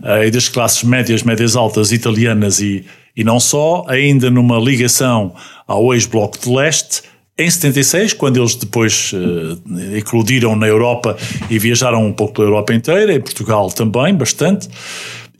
uh, 0.00 0.22
e 0.22 0.30
das 0.30 0.48
classes 0.48 0.84
médias, 0.84 1.24
médias 1.24 1.56
altas 1.56 1.90
italianas 1.90 2.60
e, 2.60 2.84
e 3.16 3.24
não 3.24 3.40
só, 3.40 3.84
ainda 3.88 4.30
numa 4.30 4.60
ligação 4.60 5.34
ao 5.66 5.92
ex-bloco 5.92 6.38
de 6.38 6.48
leste, 6.48 7.02
em 7.42 7.50
76, 7.50 8.12
quando 8.14 8.38
eles 8.38 8.54
depois 8.54 9.12
uh, 9.12 9.96
eclodiram 9.96 10.56
na 10.56 10.66
Europa 10.66 11.16
e 11.50 11.58
viajaram 11.58 12.04
um 12.06 12.12
pouco 12.12 12.34
pela 12.34 12.48
Europa 12.48 12.74
inteira, 12.74 13.14
em 13.14 13.20
Portugal 13.20 13.70
também, 13.70 14.14
bastante. 14.14 14.68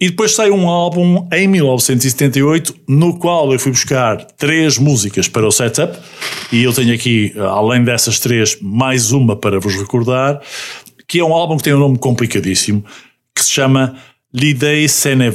E 0.01 0.11
depois 0.11 0.35
sai 0.35 0.51
um 0.51 0.69
álbum 0.69 1.29
em 1.33 1.47
1978, 1.47 2.75
no 2.89 3.19
qual 3.19 3.53
eu 3.53 3.59
fui 3.59 3.71
buscar 3.71 4.17
três 4.37 4.77
músicas 4.77 5.29
para 5.29 5.47
o 5.47 5.53
setup, 5.53 5.97
e 6.51 6.65
eu 6.65 6.73
tenho 6.73 6.93
aqui, 6.93 7.33
além 7.39 7.85
dessas 7.85 8.19
três, 8.19 8.59
mais 8.61 9.13
uma 9.13 9.37
para 9.37 9.61
vos 9.61 9.77
recordar, 9.77 10.41
que 11.07 11.21
é 11.21 11.25
um 11.25 11.33
álbum 11.33 11.57
que 11.57 11.63
tem 11.63 11.75
um 11.75 11.79
nome 11.79 11.99
complicadíssimo, 11.99 12.85
que 13.33 13.45
se 13.45 13.51
chama 13.51 13.95
L'idee 14.35 14.89
se 14.89 15.15
ne 15.15 15.31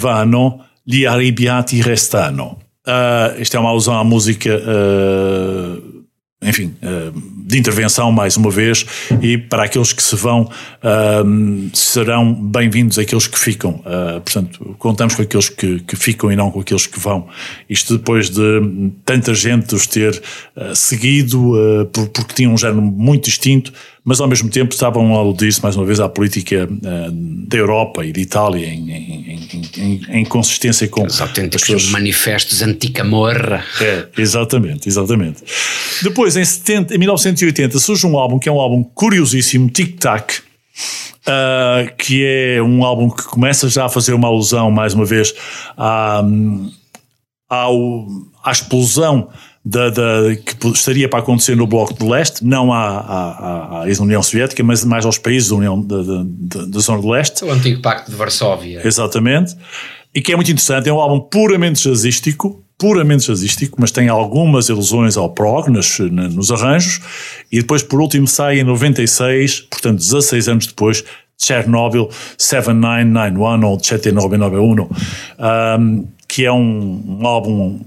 gli 0.85 1.05
arrabbiati 1.05 1.81
restano. 1.81 2.57
Uh, 2.87 3.41
isto 3.41 3.55
é 3.57 3.59
uma 3.59 3.69
alusão 3.69 3.97
à 3.97 4.03
música 4.03 4.49
uh, 4.49 5.86
enfim, 6.41 6.75
eh, 6.83 7.11
de 7.47 7.57
intervenção 7.57 8.11
mais 8.11 8.37
uma 8.37 8.51
vez 8.51 8.85
e 9.21 9.39
para 9.39 9.63
aqueles 9.63 9.91
que 9.91 10.03
se 10.03 10.15
vão 10.15 10.47
ehm, 10.83 11.69
serão 11.73 12.31
bem-vindos 12.31 12.99
aqueles 12.99 13.25
que 13.25 13.39
ficam. 13.39 13.81
Eh, 13.83 14.19
portanto, 14.19 14.75
contamos 14.77 15.15
com 15.15 15.23
aqueles 15.23 15.49
que, 15.49 15.79
que 15.79 15.95
ficam 15.95 16.31
e 16.31 16.35
não 16.35 16.51
com 16.51 16.59
aqueles 16.59 16.85
que 16.85 16.99
vão. 16.99 17.27
Isto 17.67 17.97
depois 17.97 18.29
de 18.29 18.61
tanta 19.03 19.33
gente 19.33 19.73
os 19.73 19.87
ter 19.87 20.21
eh, 20.55 20.75
seguido 20.75 21.53
porque 22.13 22.35
tinham 22.35 22.53
um 22.53 22.57
género 22.57 22.83
muito 22.83 23.25
distinto 23.25 23.73
mas 24.07 24.21
ao 24.21 24.27
mesmo 24.27 24.49
tempo 24.49 24.73
estavam 24.73 25.13
a 25.13 25.19
aludir-se 25.19 25.61
mais 25.61 25.75
uma 25.75 25.83
vez 25.83 25.99
à 25.99 26.07
política 26.07 26.65
uh, 26.65 27.11
da 27.11 27.57
Europa 27.57 28.05
e 28.05 28.13
de 28.13 28.21
Itália 28.21 28.65
em, 28.65 28.89
em, 28.89 29.49
em, 29.75 30.01
em 30.19 30.23
consistência 30.23 30.87
com 30.87 31.05
os 31.05 31.19
autênticos 31.19 31.67
suas... 31.67 31.89
manifestos 31.89 32.61
anti-camorra. 32.61 33.65
É, 33.81 34.07
exatamente, 34.17 34.87
exatamente. 34.87 35.43
Depois, 36.01 36.37
em, 36.37 36.45
70, 36.45 36.95
em 36.95 36.97
1980, 36.99 37.77
surge 37.79 38.07
um 38.07 38.17
álbum 38.17 38.39
que 38.39 38.47
é 38.47 38.51
um 38.51 38.61
álbum 38.61 38.81
curiosíssimo, 38.81 39.69
Tic 39.69 39.99
Tac, 39.99 40.35
uh, 40.35 41.93
que 41.97 42.23
é 42.25 42.63
um 42.63 42.85
álbum 42.85 43.09
que 43.09 43.23
começa 43.23 43.67
já 43.67 43.87
a 43.87 43.89
fazer 43.89 44.13
uma 44.13 44.29
alusão, 44.29 44.71
mais 44.71 44.93
uma 44.93 45.03
vez, 45.03 45.33
à, 45.75 46.23
ao, 47.49 48.07
à 48.41 48.51
explosão 48.53 49.27
da, 49.69 49.89
da, 49.89 50.35
que 50.35 50.67
estaria 50.69 51.09
para 51.09 51.19
acontecer 51.19 51.55
no 51.55 51.67
Bloco 51.67 51.93
de 51.93 52.05
Leste, 52.05 52.43
não 52.45 52.71
à, 52.71 52.99
à, 52.99 53.81
à 53.81 53.87
ex-União 53.87 54.23
Soviética, 54.23 54.63
mas 54.63 54.85
mais 54.85 55.05
aos 55.05 55.17
países 55.17 55.49
da, 55.49 55.55
União, 55.55 55.81
da, 55.81 56.03
da, 56.03 56.65
da 56.65 56.79
Zona 56.79 57.01
de 57.01 57.07
Leste. 57.07 57.43
O 57.43 57.51
antigo 57.51 57.81
Pacto 57.81 58.09
de 58.09 58.15
Varsóvia. 58.15 58.81
Exatamente. 58.85 59.55
E 60.15 60.21
que 60.21 60.31
é 60.31 60.35
muito 60.35 60.49
interessante, 60.49 60.87
é 60.87 60.93
um 60.93 60.99
álbum 60.99 61.19
puramente 61.19 61.83
jazzístico, 61.83 62.63
puramente 62.77 63.27
jazzístico, 63.27 63.75
mas 63.79 63.91
tem 63.91 64.07
algumas 64.07 64.69
ilusões 64.69 65.17
ao 65.17 65.29
prog 65.33 65.69
nas, 65.69 65.99
nos 65.99 66.49
arranjos, 66.49 67.01
e 67.51 67.59
depois 67.59 67.83
por 67.83 67.99
último 67.99 68.25
sai 68.25 68.59
em 68.59 68.63
96, 68.63 69.61
portanto 69.69 69.97
16 69.97 70.47
anos 70.47 70.67
depois, 70.67 71.03
Chernobyl 71.37 72.09
7991 72.37 73.67
ou 73.67 73.79
7991, 73.83 74.89
um, 75.77 76.07
que 76.25 76.45
é 76.45 76.51
um, 76.51 77.19
um 77.19 77.27
álbum 77.27 77.81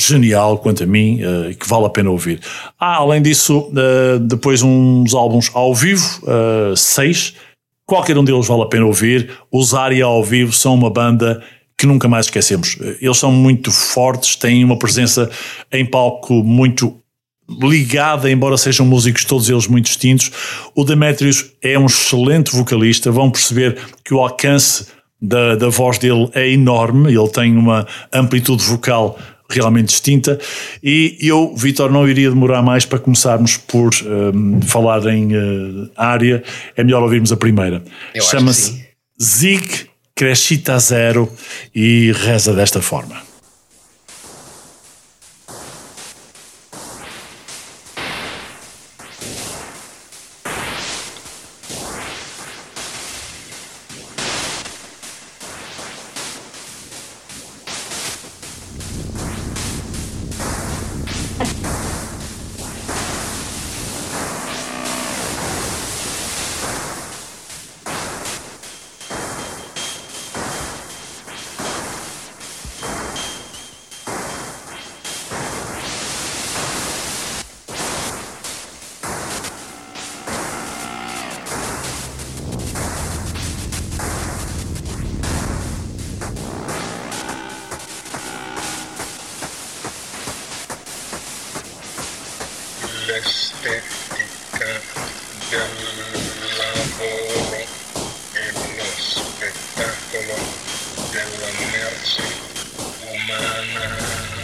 genial 0.00 0.58
quanto 0.58 0.82
a 0.82 0.86
mim 0.86 1.22
uh, 1.22 1.50
e 1.50 1.54
que 1.54 1.68
vale 1.68 1.86
a 1.86 1.90
pena 1.90 2.10
ouvir. 2.10 2.40
Há, 2.78 2.96
além 2.96 3.22
disso, 3.22 3.70
uh, 3.70 4.18
depois 4.18 4.62
uns 4.62 5.14
álbuns 5.14 5.50
ao 5.54 5.74
vivo, 5.74 6.20
uh, 6.24 6.76
seis, 6.76 7.34
qualquer 7.86 8.18
um 8.18 8.24
deles 8.24 8.46
vale 8.46 8.62
a 8.62 8.66
pena 8.66 8.86
ouvir. 8.86 9.30
Os 9.50 9.74
Aria 9.74 10.04
ao 10.04 10.22
vivo 10.22 10.52
são 10.52 10.74
uma 10.74 10.90
banda 10.90 11.42
que 11.76 11.86
nunca 11.86 12.08
mais 12.08 12.26
esquecemos. 12.26 12.78
Eles 13.00 13.18
são 13.18 13.32
muito 13.32 13.70
fortes, 13.70 14.36
têm 14.36 14.64
uma 14.64 14.78
presença 14.78 15.30
em 15.72 15.84
palco 15.84 16.34
muito 16.42 16.96
ligada, 17.60 18.30
embora 18.30 18.56
sejam 18.56 18.86
músicos 18.86 19.24
todos 19.24 19.50
eles 19.50 19.66
muito 19.66 19.86
distintos. 19.86 20.30
O 20.74 20.84
Demetrius 20.84 21.52
é 21.62 21.78
um 21.78 21.86
excelente 21.86 22.54
vocalista, 22.54 23.10
vão 23.10 23.30
perceber 23.30 23.76
que 24.04 24.14
o 24.14 24.20
alcance 24.20 24.86
da, 25.20 25.54
da 25.54 25.68
voz 25.68 25.98
dele 25.98 26.28
é 26.32 26.48
enorme, 26.50 27.12
ele 27.12 27.28
tem 27.28 27.56
uma 27.56 27.86
amplitude 28.12 28.62
vocal 28.64 29.18
realmente 29.48 29.88
distinta. 29.88 30.38
E 30.82 31.16
eu, 31.20 31.54
Vitor, 31.54 31.90
não 31.90 32.08
iria 32.08 32.30
demorar 32.30 32.62
mais 32.62 32.84
para 32.84 32.98
começarmos 32.98 33.56
por 33.56 33.90
um, 34.34 34.60
falar 34.62 35.04
em 35.06 35.36
uh, 35.36 35.90
área. 35.96 36.42
É 36.76 36.82
melhor 36.82 37.02
ouvirmos 37.02 37.32
a 37.32 37.36
primeira. 37.36 37.82
Chama-se 38.20 38.84
Zig 39.22 39.88
Crescita 40.14 40.78
Zero 40.78 41.30
e 41.74 42.12
reza 42.12 42.52
desta 42.52 42.80
forma. 42.80 43.33
estética 93.16 94.66
del 95.50 95.70
labor 96.58 97.64
el 98.34 98.56
espectáculo 98.80 100.34
de 101.12 101.22
la 101.40 101.50
merced 101.70 102.34
humana. 103.02 104.43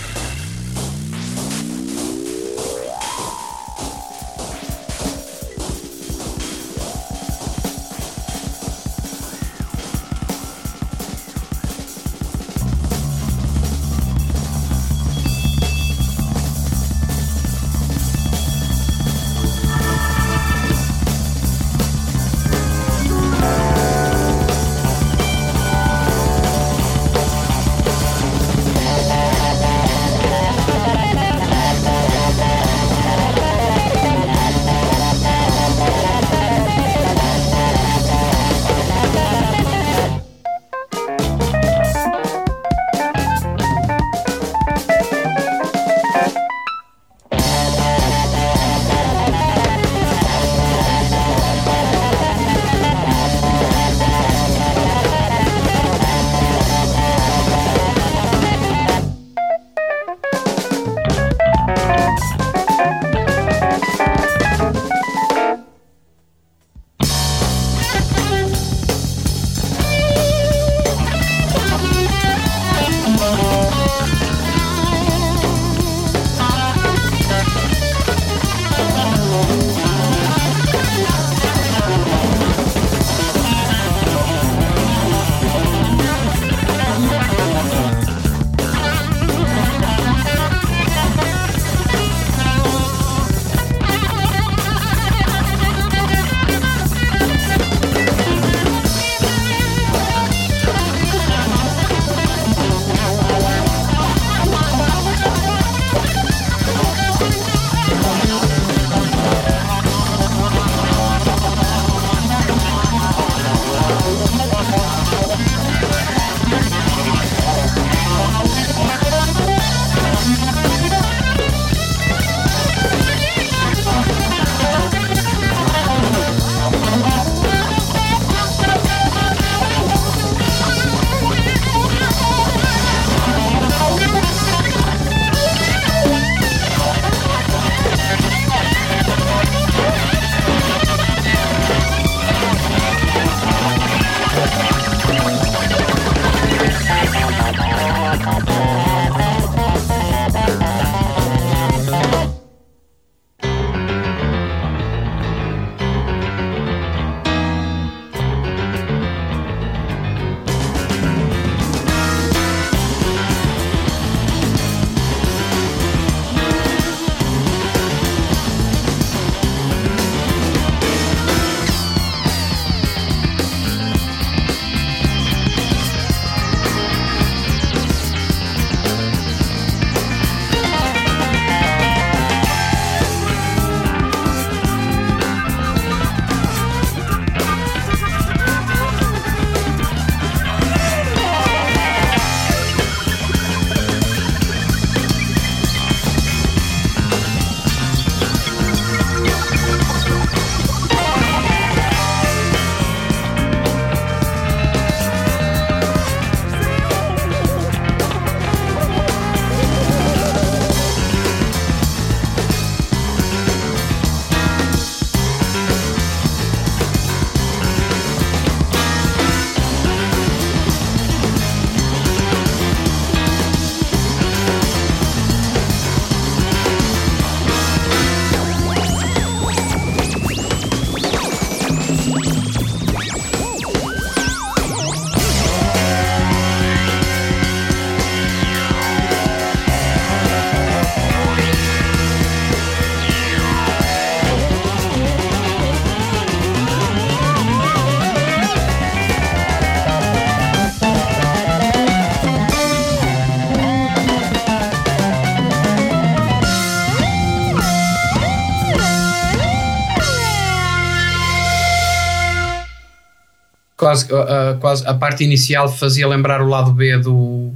Quase, 263.91 264.07
uh, 264.13 264.59
quase 264.61 264.87
a 264.87 264.95
parte 264.95 265.25
inicial 265.25 265.69
fazia 265.69 266.07
lembrar 266.07 266.41
o 266.41 266.49
lado 266.49 266.73
B 266.73 266.97
do 266.99 267.53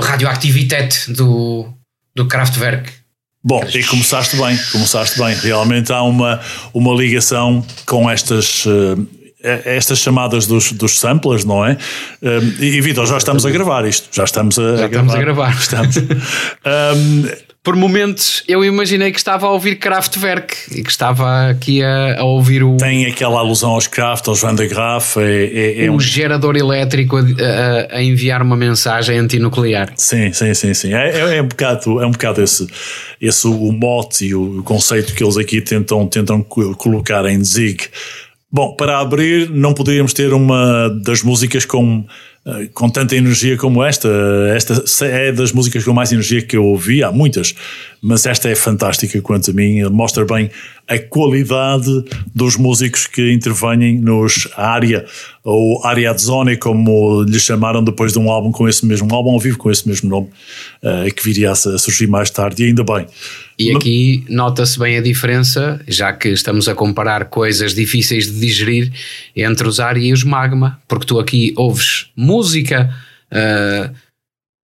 Radioactivität 0.00 1.12
do, 1.12 1.68
do 2.14 2.26
Kraftwerk. 2.26 2.90
Bom, 3.44 3.62
e 3.72 3.84
começaste 3.84 4.36
bem, 4.36 4.58
começaste 4.72 5.18
bem. 5.18 5.34
Realmente 5.36 5.92
há 5.92 6.02
uma, 6.02 6.40
uma 6.74 6.92
ligação 6.94 7.64
com 7.84 8.10
estas, 8.10 8.66
uh, 8.66 9.06
estas 9.40 10.00
chamadas 10.00 10.46
dos, 10.46 10.72
dos 10.72 10.98
samplers, 10.98 11.44
não 11.44 11.64
é? 11.64 11.74
Uh, 12.22 12.62
e 12.62 12.80
Vitor, 12.80 13.06
já 13.06 13.18
estamos 13.18 13.46
a 13.46 13.50
gravar 13.50 13.86
isto, 13.86 14.08
já 14.10 14.24
estamos 14.24 14.58
a, 14.58 14.76
já 14.76 14.84
a 14.84 14.86
estamos 14.86 15.14
a 15.14 15.18
gravar. 15.18 15.56
Estamos. 15.56 15.96
um, 16.66 17.45
por 17.66 17.74
momentos 17.74 18.44
eu 18.46 18.64
imaginei 18.64 19.10
que 19.10 19.18
estava 19.18 19.48
a 19.48 19.50
ouvir 19.50 19.74
Kraftwerk 19.74 20.54
e 20.70 20.84
que 20.84 20.88
estava 20.88 21.48
aqui 21.50 21.82
a, 21.82 22.20
a 22.20 22.22
ouvir 22.22 22.62
o. 22.62 22.76
Tem 22.76 23.06
aquela 23.06 23.40
alusão 23.40 23.72
aos 23.72 23.88
Kraft, 23.88 24.28
aos 24.28 24.40
Van 24.40 24.54
de 24.54 24.68
Graaf, 24.68 25.16
é, 25.16 25.46
é, 25.46 25.84
é 25.86 25.90
um, 25.90 25.96
um 25.96 26.00
gerador 26.00 26.56
elétrico 26.56 27.16
a, 27.16 27.22
a, 27.22 27.96
a, 27.96 28.02
enviar 28.04 28.40
uma 28.40 28.56
mensagem 28.56 29.18
antinuclear. 29.18 29.92
Sim, 29.96 30.32
sim, 30.32 30.54
sim, 30.54 30.74
sim. 30.74 30.94
É, 30.94 31.10
é, 31.10 31.38
é, 31.38 31.42
um 31.42 31.48
bocado, 31.48 32.00
é 32.00 32.06
um 32.06 32.12
bocado 32.12 32.40
esse, 32.40 32.68
esse 33.20 33.48
o 33.48 33.72
mote 33.72 34.26
e 34.26 34.34
o 34.36 34.62
conceito 34.62 35.12
que 35.12 35.24
eles 35.24 35.36
aqui 35.36 35.60
tentam, 35.60 36.06
tentam 36.06 36.44
colocar 36.44 37.26
em 37.26 37.42
Zig. 37.42 37.82
Bom, 38.48 38.76
para 38.76 39.00
abrir, 39.00 39.50
não 39.50 39.74
poderíamos 39.74 40.12
ter 40.12 40.32
uma 40.32 40.88
das 41.02 41.20
músicas 41.20 41.64
com 41.64 42.06
com 42.74 42.88
tanta 42.88 43.16
energia 43.16 43.56
como 43.56 43.82
esta. 43.82 44.08
Esta 44.54 45.06
é 45.06 45.32
das 45.32 45.52
músicas 45.52 45.84
com 45.84 45.92
mais 45.92 46.12
energia 46.12 46.42
que 46.42 46.56
eu 46.56 46.64
ouvi, 46.64 47.02
há 47.02 47.10
muitas, 47.10 47.54
mas 48.02 48.26
esta 48.26 48.48
é 48.48 48.54
fantástica 48.54 49.20
quanto 49.20 49.50
a 49.50 49.54
mim. 49.54 49.82
Mostra 49.90 50.24
bem 50.24 50.50
a 50.88 50.98
qualidade 50.98 52.04
dos 52.34 52.56
músicos 52.56 53.06
que 53.06 53.32
intervêm 53.32 53.98
nos 54.00 54.48
área, 54.56 55.04
ou 55.42 55.84
área 55.84 56.16
zone, 56.16 56.56
como 56.56 57.22
lhe 57.22 57.40
chamaram 57.40 57.82
depois 57.82 58.12
de 58.12 58.18
um 58.18 58.30
álbum 58.30 58.52
com 58.52 58.68
esse 58.68 58.86
mesmo 58.86 59.12
álbum 59.12 59.30
ao 59.30 59.40
vivo, 59.40 59.58
com 59.58 59.70
esse 59.70 59.88
mesmo 59.88 60.08
nome, 60.08 60.28
uh, 60.82 61.12
que 61.12 61.24
viria 61.24 61.50
a 61.50 61.54
surgir 61.54 62.06
mais 62.06 62.30
tarde, 62.30 62.62
e 62.62 62.66
ainda 62.66 62.84
bem. 62.84 63.06
E 63.58 63.74
aqui 63.74 64.24
nota-se 64.28 64.78
bem 64.78 64.98
a 64.98 65.02
diferença, 65.02 65.80
já 65.88 66.12
que 66.12 66.28
estamos 66.28 66.68
a 66.68 66.74
comparar 66.74 67.24
coisas 67.26 67.74
difíceis 67.74 68.30
de 68.30 68.38
digerir 68.38 68.92
entre 69.34 69.66
os 69.66 69.80
área 69.80 70.00
e 70.00 70.12
os 70.12 70.22
magma, 70.22 70.80
porque 70.86 71.06
tu 71.06 71.18
aqui 71.18 71.52
ouves 71.56 72.10
música 72.14 72.94
uh, 73.32 73.92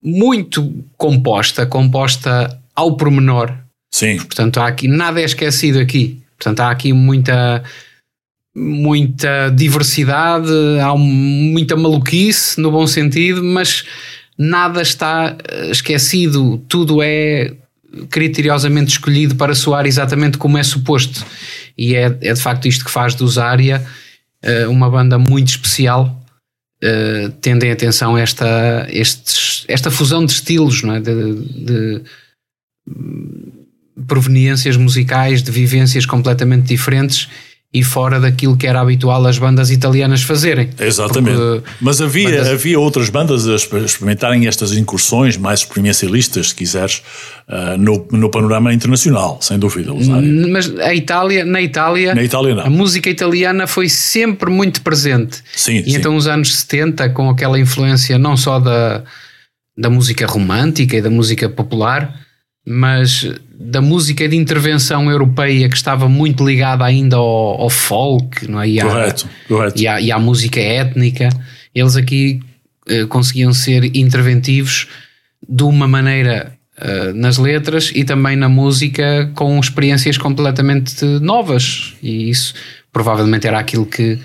muito 0.02 0.84
composta, 0.96 1.64
composta 1.64 2.61
ao 2.74 2.96
pormenor. 2.96 3.52
Sim. 3.90 4.16
Portanto, 4.16 4.58
há 4.58 4.66
aqui 4.66 4.88
nada 4.88 5.20
é 5.20 5.24
esquecido 5.24 5.78
aqui. 5.78 6.22
Portanto, 6.38 6.60
há 6.60 6.70
aqui 6.70 6.92
muita 6.92 7.62
muita 8.54 9.48
diversidade, 9.48 10.52
há 10.82 10.94
muita 10.94 11.74
maluquice 11.74 12.60
no 12.60 12.70
bom 12.70 12.86
sentido, 12.86 13.42
mas 13.42 13.84
nada 14.36 14.82
está 14.82 15.36
esquecido, 15.70 16.58
tudo 16.68 17.02
é 17.02 17.54
criteriosamente 18.10 18.92
escolhido 18.92 19.36
para 19.36 19.54
soar 19.54 19.86
exatamente 19.86 20.38
como 20.38 20.58
é 20.58 20.62
suposto. 20.62 21.24
E 21.76 21.94
é, 21.94 22.04
é 22.20 22.32
de 22.32 22.40
facto 22.40 22.66
isto 22.68 22.84
que 22.84 22.90
faz 22.90 23.14
do 23.14 23.26
Zária 23.26 23.84
uh, 24.44 24.70
uma 24.70 24.90
banda 24.90 25.18
muito 25.18 25.48
especial, 25.48 26.22
uh, 26.82 27.30
tendo 27.40 27.64
em 27.64 27.70
atenção 27.70 28.16
esta, 28.16 28.86
estes, 28.90 29.64
esta 29.68 29.90
fusão 29.90 30.24
de 30.24 30.32
estilos, 30.32 30.82
não 30.82 30.94
é? 30.94 31.00
de, 31.00 31.34
de 31.34 32.02
proveniências 34.06 34.76
musicais, 34.76 35.42
de 35.42 35.50
vivências 35.50 36.06
completamente 36.06 36.66
diferentes 36.66 37.28
e 37.74 37.82
fora 37.82 38.20
daquilo 38.20 38.54
que 38.54 38.66
era 38.66 38.80
habitual 38.80 39.26
as 39.26 39.38
bandas 39.38 39.70
italianas 39.70 40.22
fazerem. 40.22 40.68
Exatamente. 40.78 41.38
Porque 41.38 41.70
Mas 41.80 42.02
havia, 42.02 42.28
bandas... 42.28 42.48
havia 42.48 42.78
outras 42.78 43.08
bandas 43.08 43.48
a 43.48 43.54
experimentarem 43.54 44.46
estas 44.46 44.74
incursões 44.74 45.38
mais 45.38 45.60
experiencialistas, 45.60 46.50
se 46.50 46.54
quiseres, 46.54 47.02
uh, 47.48 47.78
no, 47.78 48.06
no 48.12 48.30
panorama 48.30 48.74
internacional, 48.74 49.38
sem 49.40 49.58
dúvida. 49.58 49.90
Mas 50.50 50.70
a 50.80 50.94
Itália, 50.94 51.46
na 51.46 51.62
Itália, 51.62 52.14
na 52.14 52.22
Itália 52.22 52.54
não. 52.54 52.66
a 52.66 52.70
música 52.70 53.08
italiana 53.08 53.66
foi 53.66 53.88
sempre 53.88 54.50
muito 54.50 54.82
presente. 54.82 55.42
Sim, 55.56 55.78
e 55.78 55.84
sim. 55.84 55.96
então 55.96 56.14
os 56.14 56.26
anos 56.26 56.54
70, 56.54 57.08
com 57.10 57.30
aquela 57.30 57.58
influência 57.58 58.18
não 58.18 58.36
só 58.36 58.58
da, 58.58 59.02
da 59.78 59.88
música 59.88 60.26
romântica 60.26 60.98
e 60.98 61.00
da 61.00 61.08
música 61.08 61.48
popular, 61.48 62.20
mas 62.64 63.28
da 63.54 63.80
música 63.80 64.28
de 64.28 64.36
intervenção 64.36 65.10
europeia 65.10 65.68
que 65.68 65.76
estava 65.76 66.08
muito 66.08 66.46
ligada 66.46 66.84
ainda 66.84 67.16
ao, 67.16 67.60
ao 67.62 67.70
folk 67.70 68.48
não 68.48 68.60
é? 68.60 68.68
e, 68.68 68.80
correto, 68.80 69.26
à, 69.26 69.48
correto. 69.48 69.80
E, 69.80 69.88
à, 69.88 70.00
e 70.00 70.12
à 70.12 70.18
música 70.18 70.60
étnica, 70.60 71.28
eles 71.74 71.96
aqui 71.96 72.40
uh, 72.90 73.06
conseguiam 73.08 73.52
ser 73.52 73.96
interventivos 73.96 74.88
de 75.48 75.62
uma 75.64 75.88
maneira 75.88 76.52
uh, 76.78 77.12
nas 77.14 77.36
letras 77.36 77.90
e 77.94 78.04
também 78.04 78.36
na 78.36 78.48
música 78.48 79.30
com 79.34 79.58
experiências 79.58 80.16
completamente 80.16 81.04
novas, 81.20 81.94
e 82.02 82.30
isso 82.30 82.54
provavelmente 82.92 83.46
era 83.46 83.58
aquilo 83.58 83.86
que 83.86 84.18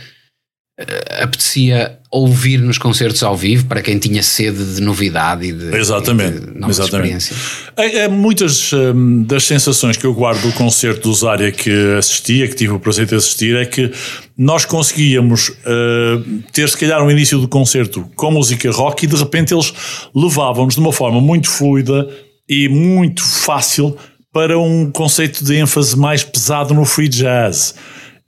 apetecia 1.24 1.98
ouvir 2.12 2.60
nos 2.60 2.78
concertos 2.78 3.24
ao 3.24 3.36
vivo 3.36 3.66
para 3.66 3.82
quem 3.82 3.98
tinha 3.98 4.22
sede 4.22 4.76
de 4.76 4.82
novidade 4.82 5.48
e 5.48 5.52
de, 5.52 5.76
exatamente, 5.76 6.38
e 6.38 6.62
de 6.62 6.70
exatamente. 6.70 7.34
É, 7.76 7.98
é, 8.02 8.08
muitas 8.08 8.72
um, 8.74 9.24
das 9.24 9.44
sensações 9.44 9.98
que 9.98 10.06
eu 10.06 10.14
guardo 10.14 10.42
do 10.42 10.54
concerto 10.54 11.10
do 11.10 11.14
Zária 11.16 11.52
que 11.52 11.72
assistia, 11.98 12.48
que 12.48 12.56
tive 12.56 12.74
o 12.74 12.80
prazer 12.80 13.08
de 13.08 13.16
assistir, 13.16 13.56
é 13.56 13.66
que 13.66 13.92
nós 14.38 14.66
conseguíamos 14.66 15.50
uh, 15.50 16.44
ter 16.54 16.70
se 16.70 16.78
calhar 16.78 17.04
um 17.04 17.10
início 17.10 17.40
do 17.40 17.48
concerto 17.48 18.08
com 18.16 18.30
música 18.30 18.70
rock 18.72 19.06
e 19.06 19.08
de 19.08 19.16
repente 19.16 19.54
eles 19.54 19.74
levavam-nos 20.16 20.76
de 20.76 20.80
uma 20.80 20.94
forma 20.94 21.20
muito 21.20 21.50
fluida 21.50 22.08
e 22.48 22.70
muito 22.70 23.24
fácil 23.24 23.98
para 24.32 24.58
um 24.60 24.92
conceito 24.92 25.44
de 25.44 25.56
ênfase 25.56 25.98
mais 25.98 26.24
pesado 26.24 26.74
no 26.74 26.86
free 26.86 27.10
jazz. 27.10 27.74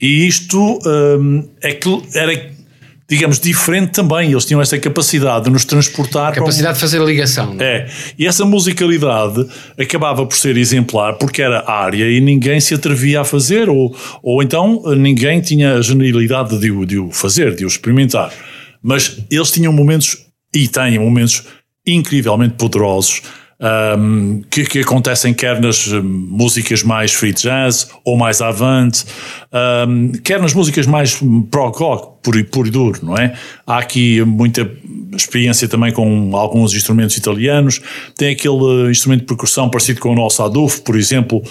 E 0.01 0.27
isto 0.27 0.79
um, 0.85 1.49
é 1.61 1.73
que 1.73 2.01
era 2.15 2.33
digamos, 3.09 3.39
diferente 3.39 3.91
também. 3.91 4.31
Eles 4.31 4.45
tinham 4.45 4.61
esta 4.61 4.77
capacidade 4.77 5.45
de 5.45 5.51
nos 5.51 5.65
transportar. 5.65 6.33
Capacidade 6.35 6.71
um... 6.71 6.73
de 6.75 6.79
fazer 6.79 7.01
a 7.01 7.03
ligação. 7.03 7.57
É? 7.59 7.63
é. 7.63 7.89
E 8.17 8.27
essa 8.27 8.45
musicalidade 8.45 9.47
acabava 9.77 10.25
por 10.25 10.37
ser 10.37 10.55
exemplar 10.55 11.15
porque 11.17 11.41
era 11.41 11.69
área 11.69 12.09
e 12.09 12.21
ninguém 12.21 12.59
se 12.59 12.75
atrevia 12.75 13.21
a 13.21 13.25
fazer, 13.25 13.67
ou, 13.67 13.95
ou 14.21 14.43
então 14.43 14.83
ninguém 14.95 15.41
tinha 15.41 15.73
a 15.73 15.81
genialidade 15.81 16.57
de, 16.59 16.69
o, 16.69 16.85
de 16.85 16.99
o 16.99 17.11
fazer, 17.11 17.55
de 17.55 17.65
o 17.65 17.67
experimentar. 17.67 18.31
Mas 18.81 19.17
eles 19.29 19.51
tinham 19.51 19.73
momentos, 19.73 20.17
e 20.55 20.67
têm 20.67 20.99
momentos 20.99 21.43
incrivelmente 21.85 22.53
poderosos 22.53 23.23
um, 23.59 24.41
que, 24.49 24.63
que, 24.63 24.79
acontecem 24.79 25.33
quer 25.33 25.61
nas 25.61 25.87
hum, 25.87 26.01
músicas 26.01 26.81
mais 26.81 27.13
free 27.13 27.33
jazz 27.33 27.89
ou 28.05 28.15
mais 28.17 28.41
avant, 28.41 28.91
um, 29.87 30.11
quer 30.23 30.41
nas 30.41 30.53
músicas 30.53 30.87
mais 30.87 31.21
prog 31.51 31.77
rock, 31.77 32.23
puro, 32.23 32.43
puro 32.45 32.67
e 32.67 32.71
duro, 32.71 32.99
não 33.03 33.17
é? 33.17 33.35
Há 33.67 33.79
aqui 33.79 34.23
muita 34.23 34.69
experiência 35.15 35.67
também 35.67 35.91
com 35.91 36.35
alguns 36.35 36.73
instrumentos 36.73 37.17
italianos, 37.17 37.81
tem 38.15 38.31
aquele 38.31 38.89
instrumento 38.89 39.21
de 39.21 39.25
percussão 39.25 39.69
parecido 39.69 39.99
com 39.99 40.11
o 40.11 40.15
nosso 40.15 40.41
adufo, 40.41 40.81
por 40.81 40.95
exemplo, 40.95 41.43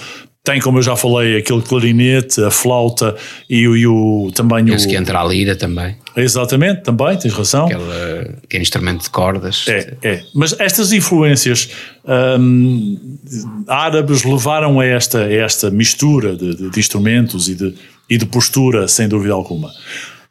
tem, 0.48 0.62
como 0.62 0.78
eu 0.78 0.82
já 0.82 0.96
falei, 0.96 1.36
aquele 1.36 1.60
clarinete, 1.60 2.42
a 2.42 2.50
flauta 2.50 3.14
e, 3.50 3.68
o, 3.68 3.76
e 3.76 3.86
o 3.86 4.32
também 4.34 4.64
Penso 4.64 4.86
o. 4.86 4.90
que 4.90 4.96
entra 4.96 5.20
a 5.20 5.24
lira 5.24 5.54
também. 5.54 5.94
Exatamente, 6.16 6.84
também, 6.84 7.18
tens 7.18 7.34
razão. 7.34 7.66
Aquele, 7.66 7.82
que 8.48 8.56
é 8.56 8.60
instrumento 8.60 9.02
de 9.02 9.10
cordas. 9.10 9.66
É, 9.68 9.94
é. 10.02 10.22
Mas 10.34 10.58
estas 10.58 10.90
influências 10.90 11.68
hum, 12.40 12.98
árabes 13.68 14.24
levaram 14.24 14.80
a 14.80 14.86
esta, 14.86 15.18
a 15.18 15.30
esta 15.34 15.70
mistura 15.70 16.34
de, 16.34 16.56
de, 16.56 16.70
de 16.70 16.80
instrumentos 16.80 17.50
e 17.50 17.54
de, 17.54 17.74
e 18.08 18.16
de 18.16 18.24
postura, 18.24 18.88
sem 18.88 19.06
dúvida 19.06 19.34
alguma. 19.34 19.70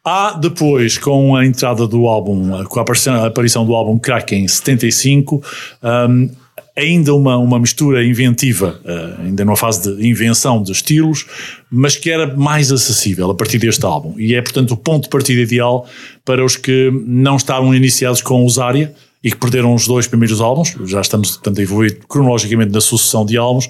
Há 0.04 0.32
depois, 0.32 0.98
com 0.98 1.36
a 1.36 1.46
entrada 1.46 1.86
do 1.88 2.08
álbum, 2.08 2.64
com 2.64 2.80
a 2.80 2.82
aparição, 2.82 3.14
a 3.14 3.28
aparição 3.28 3.64
do 3.68 3.76
álbum 3.76 4.00
Crack 4.00 4.34
em 4.34 4.48
75, 4.48 5.44
um, 6.10 6.30
ainda 6.78 7.14
uma, 7.16 7.36
uma 7.38 7.60
mistura 7.60 8.06
inventiva, 8.06 8.80
uh, 8.86 9.22
ainda 9.24 9.44
numa 9.44 9.58
fase 9.58 9.96
de 9.96 10.08
invenção 10.08 10.62
de 10.62 10.72
estilos, 10.72 11.26
mas 11.72 11.96
que 11.96 12.12
era 12.12 12.38
mais 12.38 12.72
acessível 12.72 13.32
a 13.32 13.36
partir 13.36 13.58
deste 13.58 13.84
álbum. 13.84 14.14
E 14.18 14.36
é, 14.36 14.42
portanto, 14.42 14.72
o 14.72 14.78
ponto 14.78 15.04
de 15.06 15.10
partida 15.10 15.42
ideal 15.42 15.88
para 16.24 16.46
os 16.46 16.56
que 16.56 16.92
não 17.06 17.36
estavam 17.36 17.74
iniciados 17.74 18.22
com 18.22 18.46
o 18.46 18.50
Zarya 18.50 18.94
e 19.24 19.32
que 19.32 19.38
perderam 19.38 19.74
os 19.74 19.88
dois 19.88 20.08
primeiros 20.08 20.40
álbuns, 20.40 20.76
já 20.86 21.02
estamos, 21.02 21.32
portanto, 21.32 21.60
a 21.60 21.64
evoluir 21.64 22.00
cronologicamente 22.08 22.72
na 22.72 22.80
sucessão 22.80 23.26
de 23.26 23.36
álbuns, 23.36 23.68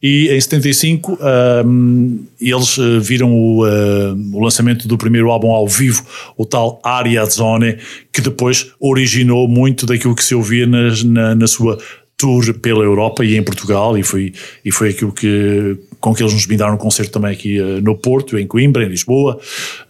e 0.00 0.28
em 0.28 0.40
75 0.40 1.18
um, 1.66 2.24
eles 2.40 2.78
uh, 2.78 3.00
viram 3.00 3.34
o, 3.34 3.66
uh, 3.66 4.16
o, 4.32 4.42
lançamento 4.42 4.86
do 4.86 4.96
primeiro 4.96 5.30
álbum 5.30 5.50
ao 5.50 5.66
vivo, 5.66 6.04
o 6.36 6.46
tal 6.46 6.80
Aria 6.84 7.24
Zone, 7.24 7.76
que 8.12 8.20
depois 8.20 8.70
originou 8.78 9.48
muito 9.48 9.84
daquilo 9.84 10.14
que 10.14 10.22
se 10.22 10.34
ouvia 10.34 10.66
nas, 10.66 11.02
na, 11.02 11.34
na 11.34 11.46
sua 11.48 11.76
tour 12.24 12.54
pela 12.54 12.82
Europa 12.82 13.22
e 13.22 13.36
em 13.36 13.42
Portugal 13.42 13.98
e 13.98 14.02
foi, 14.02 14.32
e 14.64 14.72
foi 14.72 14.88
aquilo 14.88 15.12
que 15.12 15.78
com 16.00 16.14
que 16.14 16.22
eles 16.22 16.32
nos 16.32 16.46
brindaram 16.46 16.74
um 16.74 16.78
concerto 16.78 17.12
também 17.12 17.32
aqui 17.32 17.60
uh, 17.60 17.80
no 17.82 17.96
Porto, 17.96 18.38
em 18.38 18.46
Coimbra, 18.46 18.84
em 18.84 18.88
Lisboa, 18.88 19.38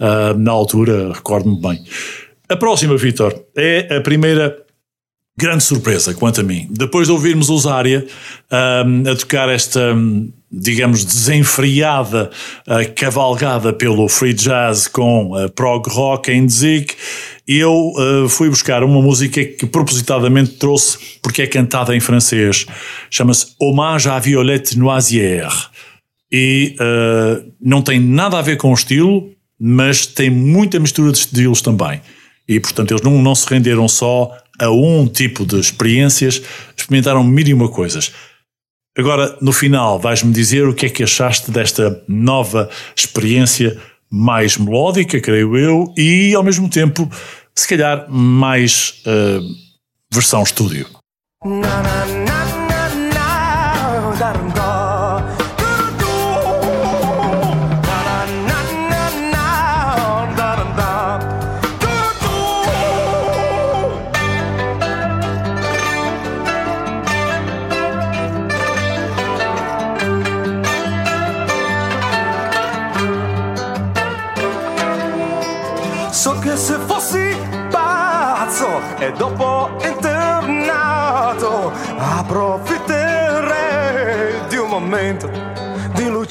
uh, 0.00 0.38
na 0.38 0.50
altura, 0.50 1.12
recordo-me 1.12 1.60
bem. 1.60 1.84
A 2.48 2.56
próxima, 2.56 2.96
Vitor, 2.96 3.34
é 3.56 3.96
a 3.96 4.00
primeira 4.00 4.56
grande 5.36 5.64
surpresa, 5.64 6.14
quanto 6.14 6.40
a 6.40 6.44
mim. 6.44 6.68
Depois 6.70 7.08
de 7.08 7.12
ouvirmos 7.12 7.50
o 7.50 7.58
Zária 7.58 8.06
um, 8.86 9.10
a 9.10 9.16
tocar 9.16 9.48
esta, 9.48 9.92
digamos, 10.58 11.04
desenfreada, 11.04 12.30
uh, 12.66 12.94
cavalgada 12.94 13.72
pelo 13.72 14.08
free 14.08 14.32
jazz 14.32 14.86
com 14.86 15.32
uh, 15.32 15.50
prog 15.50 15.88
rock 15.88 16.30
em 16.30 16.48
Zig, 16.48 16.94
eu 17.46 17.92
uh, 17.96 18.28
fui 18.28 18.48
buscar 18.48 18.82
uma 18.82 19.02
música 19.02 19.44
que 19.44 19.66
propositadamente 19.66 20.52
trouxe 20.52 20.98
porque 21.20 21.42
é 21.42 21.46
cantada 21.46 21.94
em 21.94 22.00
francês. 22.00 22.66
Chama-se 23.10 23.54
Hommage 23.60 24.08
à 24.08 24.18
Violette 24.18 24.78
Noisière. 24.78 25.74
E 26.32 26.74
não 27.60 27.80
tem 27.80 28.00
nada 28.00 28.36
a 28.36 28.42
ver 28.42 28.56
com 28.56 28.72
o 28.72 28.74
estilo, 28.74 29.30
mas 29.60 30.04
tem 30.04 30.28
muita 30.28 30.80
mistura 30.80 31.12
de 31.12 31.18
estilos 31.18 31.62
também. 31.62 32.00
E, 32.48 32.58
portanto, 32.58 32.90
eles 32.90 33.02
não, 33.02 33.22
não 33.22 33.36
se 33.36 33.48
renderam 33.48 33.86
só 33.86 34.36
a 34.58 34.68
um 34.68 35.06
tipo 35.06 35.46
de 35.46 35.60
experiências, 35.60 36.42
experimentaram 36.76 37.22
mil 37.22 37.46
e 37.46 37.54
uma 37.54 37.68
coisas. 37.68 38.12
Agora, 38.96 39.36
no 39.40 39.52
final, 39.52 39.98
vais-me 39.98 40.32
dizer 40.32 40.68
o 40.68 40.74
que 40.74 40.86
é 40.86 40.88
que 40.88 41.02
achaste 41.02 41.50
desta 41.50 42.02
nova 42.06 42.70
experiência 42.94 43.76
mais 44.10 44.56
melódica, 44.56 45.20
creio 45.20 45.56
eu, 45.56 45.92
e 45.96 46.32
ao 46.34 46.44
mesmo 46.44 46.68
tempo, 46.68 47.10
se 47.54 47.66
calhar, 47.66 48.06
mais 48.08 49.02
uh, 49.06 49.40
versão 50.12 50.42
estúdio. 50.44 50.86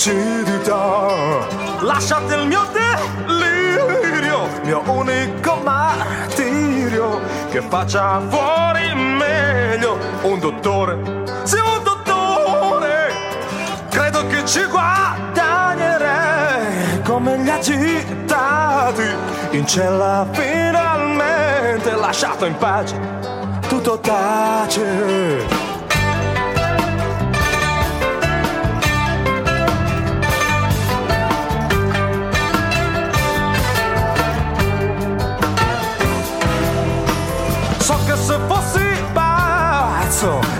Lucidità. 0.03 1.47
Lasciate 1.79 2.35
il 2.35 2.45
mio 2.47 2.67
delirio, 3.25 4.49
mio 4.63 4.83
unico 4.85 5.55
martirio, 5.63 7.21
che 7.49 7.61
faccia 7.61 8.19
fuori 8.27 8.93
meglio 8.93 9.97
un 10.23 10.39
dottore, 10.39 10.99
sì 11.43 11.55
un 11.57 11.81
dottore, 11.83 13.13
credo 13.89 14.27
che 14.27 14.45
ci 14.45 14.65
guadagnerei 14.65 17.01
come 17.03 17.39
gli 17.39 17.49
agitati 17.49 19.03
in 19.51 19.65
cella 19.65 20.27
finalmente 20.31 21.95
lasciato 21.95 22.43
in 22.45 22.57
pace, 22.57 22.99
tutto 23.67 23.97
tace. 23.99 25.62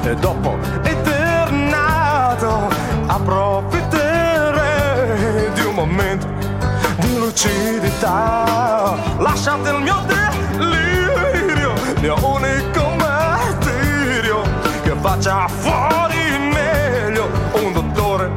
E 0.04 0.16
dopo 0.16 0.58
eternato 0.84 2.70
approfitterei 3.08 5.52
di 5.54 5.62
un 5.62 5.74
momento 5.74 6.28
di 6.98 7.18
lucidità. 7.18 8.96
Lasciate 9.18 9.70
il 9.70 9.82
mio 9.82 10.04
tempo 10.06 10.24
mio 12.04 12.18
unico 12.22 12.90
martirio 12.98 14.42
che 14.84 14.94
faccia 15.00 15.48
fuori 15.48 16.38
meglio 16.52 17.30
un 17.54 17.72
dottore 17.72 18.30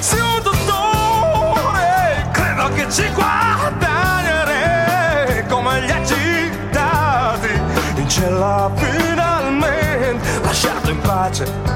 sì 0.00 0.18
un 0.18 0.42
dottore 0.42 2.28
credo 2.30 2.68
che 2.74 2.90
ci 2.90 3.10
guadagnerei 3.14 3.35
watching. 11.28 11.75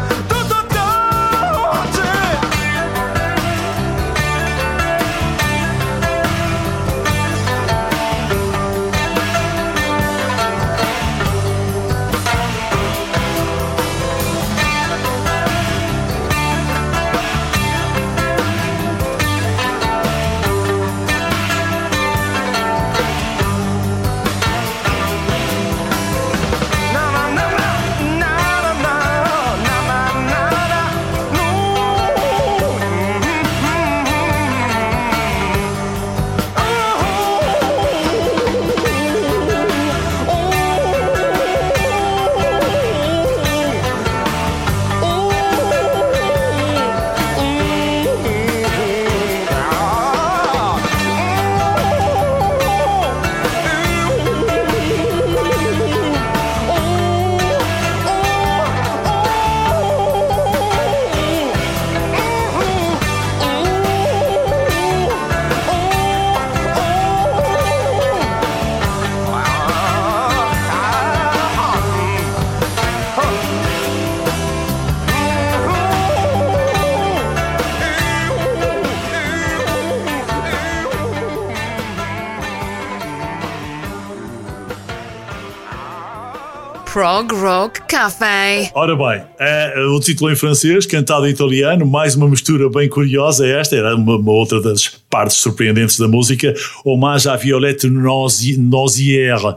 Rock 87.50 87.80
Café. 87.88 88.70
Ora 88.74 88.94
bem, 88.94 89.26
é, 89.40 89.74
o 89.92 89.98
título 89.98 90.30
em 90.30 90.36
francês, 90.36 90.86
cantado 90.86 91.26
em 91.26 91.30
italiano, 91.30 91.84
mais 91.84 92.14
uma 92.14 92.28
mistura 92.28 92.70
bem 92.70 92.88
curiosa. 92.88 93.44
Esta 93.44 93.74
era 93.74 93.96
uma, 93.96 94.18
uma 94.18 94.30
outra 94.30 94.62
das 94.62 94.86
partes 94.86 95.38
surpreendentes 95.38 95.98
da 95.98 96.06
música. 96.06 96.54
Hommage 96.84 97.28
à 97.28 97.34
Violette 97.34 97.88
Nozière. 97.90 99.56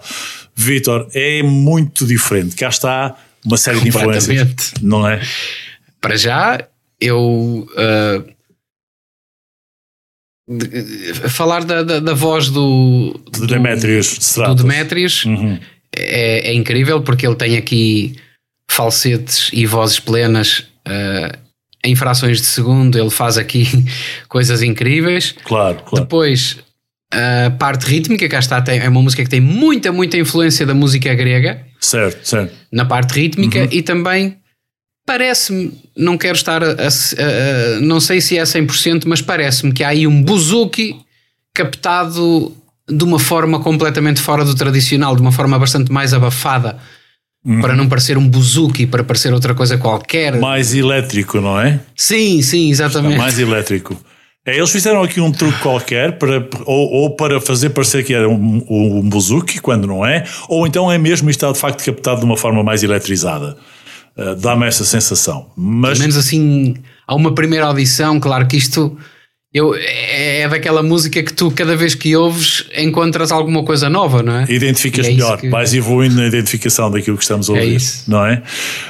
Vitor, 0.55 1.07
é 1.13 1.43
muito 1.43 2.03
diferente. 2.07 2.55
Cá 2.55 2.69
está 2.69 3.15
uma 3.45 3.57
série 3.57 3.79
de 3.79 3.89
influências. 3.89 4.73
Não 4.81 5.07
é? 5.07 5.21
Para 6.01 6.17
já, 6.17 6.67
eu. 6.99 7.67
Uh, 7.77 8.33
falar 11.29 11.63
da, 11.63 11.83
da, 11.83 11.99
da, 11.99 12.13
voz 12.15 12.49
do, 12.49 13.21
do 13.31 13.45
Demetrius, 13.47 14.35
do 14.35 14.55
Demetrius 14.55 15.25
uhum 15.25 15.59
é, 15.95 16.49
é, 16.49 16.53
incrível 16.53 17.01
porque 17.01 17.25
ele 17.25 17.35
tem 17.35 17.57
aqui 17.57 18.15
falsetes 18.69 19.49
e 19.53 19.65
vozes 19.65 19.99
plenas 19.99 20.59
uh, 20.87 21.37
em 21.83 21.95
frações 21.95 22.39
de 22.39 22.47
segundo. 22.47 22.97
Ele 22.97 23.09
faz 23.09 23.37
aqui 23.37 23.67
coisas 24.27 24.61
incríveis. 24.61 25.35
Claro, 25.43 25.77
claro. 25.85 26.05
Depois, 26.05 26.57
a 27.11 27.51
parte 27.51 27.85
rítmica, 27.85 28.27
cá 28.27 28.39
está, 28.39 28.61
tem, 28.61 28.79
é 28.79 28.89
uma 28.89 29.01
música 29.01 29.23
que 29.23 29.29
tem 29.29 29.41
muita, 29.41 29.91
muita 29.91 30.17
influência 30.17 30.65
da 30.65 30.73
música 30.73 31.13
grega. 31.13 31.63
Certo, 31.79 32.27
certo. 32.27 32.53
Na 32.71 32.85
parte 32.85 33.13
rítmica 33.13 33.59
uhum. 33.59 33.67
e 33.71 33.81
também 33.81 34.37
parece-me, 35.05 35.73
não 35.95 36.17
quero 36.17 36.35
estar 36.35 36.63
a, 36.63 36.67
a, 36.67 36.87
a, 36.87 37.79
não 37.81 37.99
sei 37.99 38.21
se 38.21 38.37
é 38.37 38.43
100%, 38.43 39.03
mas 39.05 39.21
parece-me 39.21 39.73
que 39.73 39.83
há 39.83 39.89
aí 39.89 40.07
um 40.07 40.23
buzuki 40.23 40.95
captado 41.53 42.55
de 42.89 43.03
uma 43.03 43.19
forma 43.19 43.59
completamente 43.59 44.21
fora 44.21 44.43
do 44.43 44.53
tradicional, 44.55 45.15
de 45.15 45.21
uma 45.21 45.31
forma 45.31 45.57
bastante 45.57 45.91
mais 45.91 46.13
abafada 46.13 46.77
para 47.61 47.75
não 47.75 47.89
parecer 47.89 48.17
um 48.17 48.27
buzuki, 48.27 48.87
para 48.87 49.03
parecer 49.03 49.33
outra 49.33 49.53
coisa 49.53 49.77
qualquer. 49.77 50.39
Mais 50.39 50.73
elétrico, 50.73 51.41
não 51.41 51.59
é? 51.59 51.81
Sim, 51.95 52.41
sim, 52.41 52.69
exatamente. 52.69 53.17
mais 53.17 53.37
elétrico. 53.37 53.97
É, 54.45 54.57
eles 54.57 54.69
fizeram 54.69 55.03
aqui 55.03 55.19
um 55.21 55.31
truque 55.31 55.59
qualquer 55.59 56.17
para, 56.17 56.47
ou, 56.65 56.91
ou 56.91 57.15
para 57.15 57.39
fazer 57.39 57.69
parecer 57.69 58.03
que 58.03 58.13
era 58.13 58.27
um, 58.27 58.63
um, 58.69 58.97
um 58.97 59.09
buzuki, 59.09 59.59
quando 59.59 59.87
não 59.87 60.05
é, 60.05 60.25
ou 60.49 60.65
então 60.65 60.91
é 60.91 60.97
mesmo 60.97 61.29
e 61.29 61.31
está 61.31 61.51
de 61.51 61.57
facto 61.57 61.83
captado 61.83 62.19
de 62.19 62.25
uma 62.25 62.37
forma 62.37 62.63
mais 62.63 62.83
eletrizada. 62.83 63.57
Uh, 64.17 64.35
Dá-me 64.35 64.67
essa 64.67 64.85
sensação. 64.85 65.47
Mas... 65.55 65.93
Pelo 65.93 66.01
menos 66.01 66.17
assim, 66.17 66.75
a 67.07 67.15
uma 67.15 67.33
primeira 67.33 67.65
audição, 67.65 68.19
claro 68.19 68.47
que 68.47 68.57
isto 68.57 68.97
eu, 69.53 69.75
é, 69.75 70.41
é 70.41 70.49
daquela 70.49 70.81
música 70.81 71.21
que 71.21 71.31
tu, 71.31 71.51
cada 71.51 71.75
vez 71.75 71.93
que 71.93 72.15
ouves, 72.15 72.65
encontras 72.75 73.31
alguma 73.31 73.63
coisa 73.63 73.87
nova, 73.87 74.23
não 74.23 74.37
é? 74.37 74.45
Identificas 74.49 75.05
é 75.05 75.11
melhor, 75.11 75.39
que... 75.39 75.49
vais 75.49 75.73
evoluindo 75.75 76.15
na 76.15 76.25
identificação 76.25 76.89
daquilo 76.89 77.17
que 77.17 77.23
estamos 77.23 77.49
a 77.49 77.53
ouvir, 77.53 77.65
é 77.65 77.67
isso. 77.67 78.09
não 78.09 78.25
é? 78.25 78.41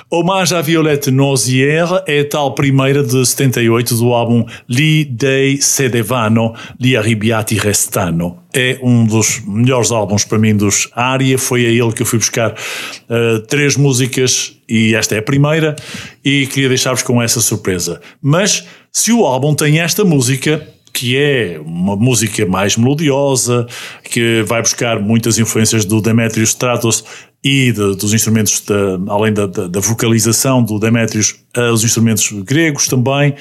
Hommage 0.10 0.56
à 0.56 0.62
Violette 0.62 1.12
Nozière 1.12 2.04
é 2.08 2.22
a 2.22 2.30
tal 2.30 2.56
primeira 2.56 3.04
de 3.04 3.26
78 3.26 3.96
do 3.96 4.14
álbum 4.14 4.46
Li 4.70 5.04
dei 5.04 5.62
Sedevano, 5.62 6.54
Li 6.80 6.96
Arribiati 6.96 7.58
Restano. 7.58 8.43
É 8.54 8.80
um 8.84 9.06
dos 9.06 9.42
melhores 9.46 9.92
álbuns 9.92 10.24
para 10.26 10.38
mim 10.38 10.56
dos 10.56 10.88
Aria, 10.96 11.38
foi 11.38 11.66
a 11.66 11.70
ele 11.70 11.92
que 11.92 12.04
eu 12.04 12.06
fui 12.06 12.20
buscar 12.20 12.52
uh, 12.52 13.40
três 13.48 13.76
músicas 13.76 14.56
e 14.70 14.94
esta 14.96 15.16
é 15.16 15.20
a 15.20 15.24
primeira 15.24 15.76
e 16.24 16.46
queria 16.48 16.70
deixar-vos 16.70 17.04
com 17.04 17.22
essa 17.22 17.42
surpresa. 17.42 18.00
Mas 18.22 18.66
se 18.92 19.12
o 19.12 19.26
álbum 19.26 19.56
tem 19.56 19.80
esta 19.80 20.06
música, 20.06 20.68
que 20.94 21.18
é 21.18 21.60
uma 21.66 21.96
música 21.96 22.46
mais 22.46 22.78
melodiosa, 22.78 23.66
que 24.04 24.44
vai 24.44 24.62
buscar 24.62 25.00
muitas 25.00 25.40
influências 25.40 25.84
do 25.84 26.00
Demetrius 26.00 26.50
Stratos 26.50 27.04
e 27.44 27.72
de, 27.72 27.96
dos 27.96 28.14
instrumentos, 28.14 28.62
de, 28.62 28.74
além 29.10 29.34
da, 29.34 29.48
da, 29.48 29.68
da, 29.68 29.80
vocalização 29.80 30.64
do 30.64 30.80
Demetrius, 30.80 31.36
uh, 31.58 31.74
os 31.74 31.84
instrumentos 31.84 32.32
gregos 32.44 32.88
também. 32.88 33.34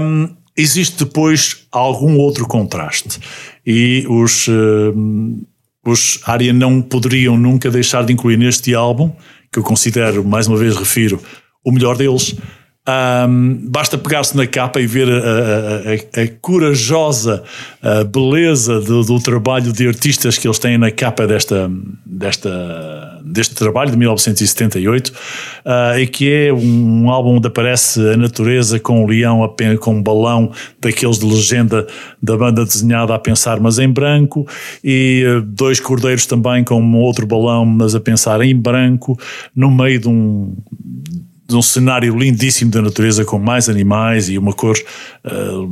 Um, 0.00 0.39
existe 0.60 1.04
depois 1.04 1.66
algum 1.72 2.18
outro 2.18 2.46
contraste. 2.46 3.18
E 3.66 4.04
os, 4.08 4.48
uh, 4.48 4.94
os 5.86 6.20
Aria 6.24 6.52
não 6.52 6.80
poderiam 6.80 7.36
nunca 7.36 7.70
deixar 7.70 8.04
de 8.04 8.12
incluir 8.12 8.36
neste 8.36 8.74
álbum, 8.74 9.12
que 9.52 9.58
eu 9.58 9.62
considero, 9.62 10.24
mais 10.24 10.46
uma 10.46 10.56
vez 10.56 10.76
refiro, 10.76 11.20
o 11.64 11.72
melhor 11.72 11.96
deles, 11.96 12.34
um, 12.88 13.60
basta 13.68 13.98
pegar-se 13.98 14.34
na 14.34 14.46
capa 14.46 14.80
e 14.80 14.86
ver 14.86 15.06
a, 15.08 15.18
a, 15.18 16.20
a, 16.20 16.24
a 16.24 16.28
corajosa 16.40 17.42
beleza 18.10 18.80
do, 18.80 19.04
do, 19.04 19.20
trabalho 19.20 19.70
de 19.72 19.86
artistas 19.86 20.38
que 20.38 20.48
eles 20.48 20.58
têm 20.58 20.78
na 20.78 20.90
capa 20.90 21.26
desta, 21.26 21.70
desta, 22.06 23.20
deste 23.22 23.54
trabalho 23.54 23.90
de 23.90 23.98
1978 23.98 25.08
uh, 25.08 25.98
e 25.98 26.06
que 26.06 26.32
é 26.32 26.52
um 26.52 27.10
álbum 27.10 27.36
onde 27.36 27.48
aparece 27.48 28.00
a 28.00 28.16
natureza 28.16 28.80
com 28.80 29.04
um 29.04 29.06
leão, 29.06 29.54
com 29.78 29.96
um 29.96 30.02
balão 30.02 30.50
daqueles 30.80 31.18
de 31.18 31.26
legenda 31.26 31.86
da 32.22 32.36
banda 32.36 32.64
desenhada 32.64 33.14
a 33.14 33.18
pensar, 33.18 33.60
mas 33.60 33.78
em 33.78 33.88
branco, 33.88 34.46
e 34.82 35.24
uh, 35.26 35.42
dois 35.42 35.80
cordeiros 35.80 36.24
também 36.24 36.64
com 36.64 36.80
um 36.80 36.96
outro 36.96 37.26
balão, 37.26 37.66
mas 37.66 37.94
a 37.94 38.00
pensar 38.00 38.40
em 38.40 38.56
branco, 38.56 39.18
no 39.54 39.70
meio 39.70 40.00
de 40.00 40.08
um 40.08 40.56
de 41.50 41.56
um 41.56 41.62
cenário 41.62 42.16
lindíssimo 42.16 42.70
da 42.70 42.80
natureza 42.80 43.24
com 43.24 43.38
mais 43.38 43.68
animais 43.68 44.28
e 44.28 44.38
uma 44.38 44.52
cor 44.52 44.76
uh, 45.24 45.68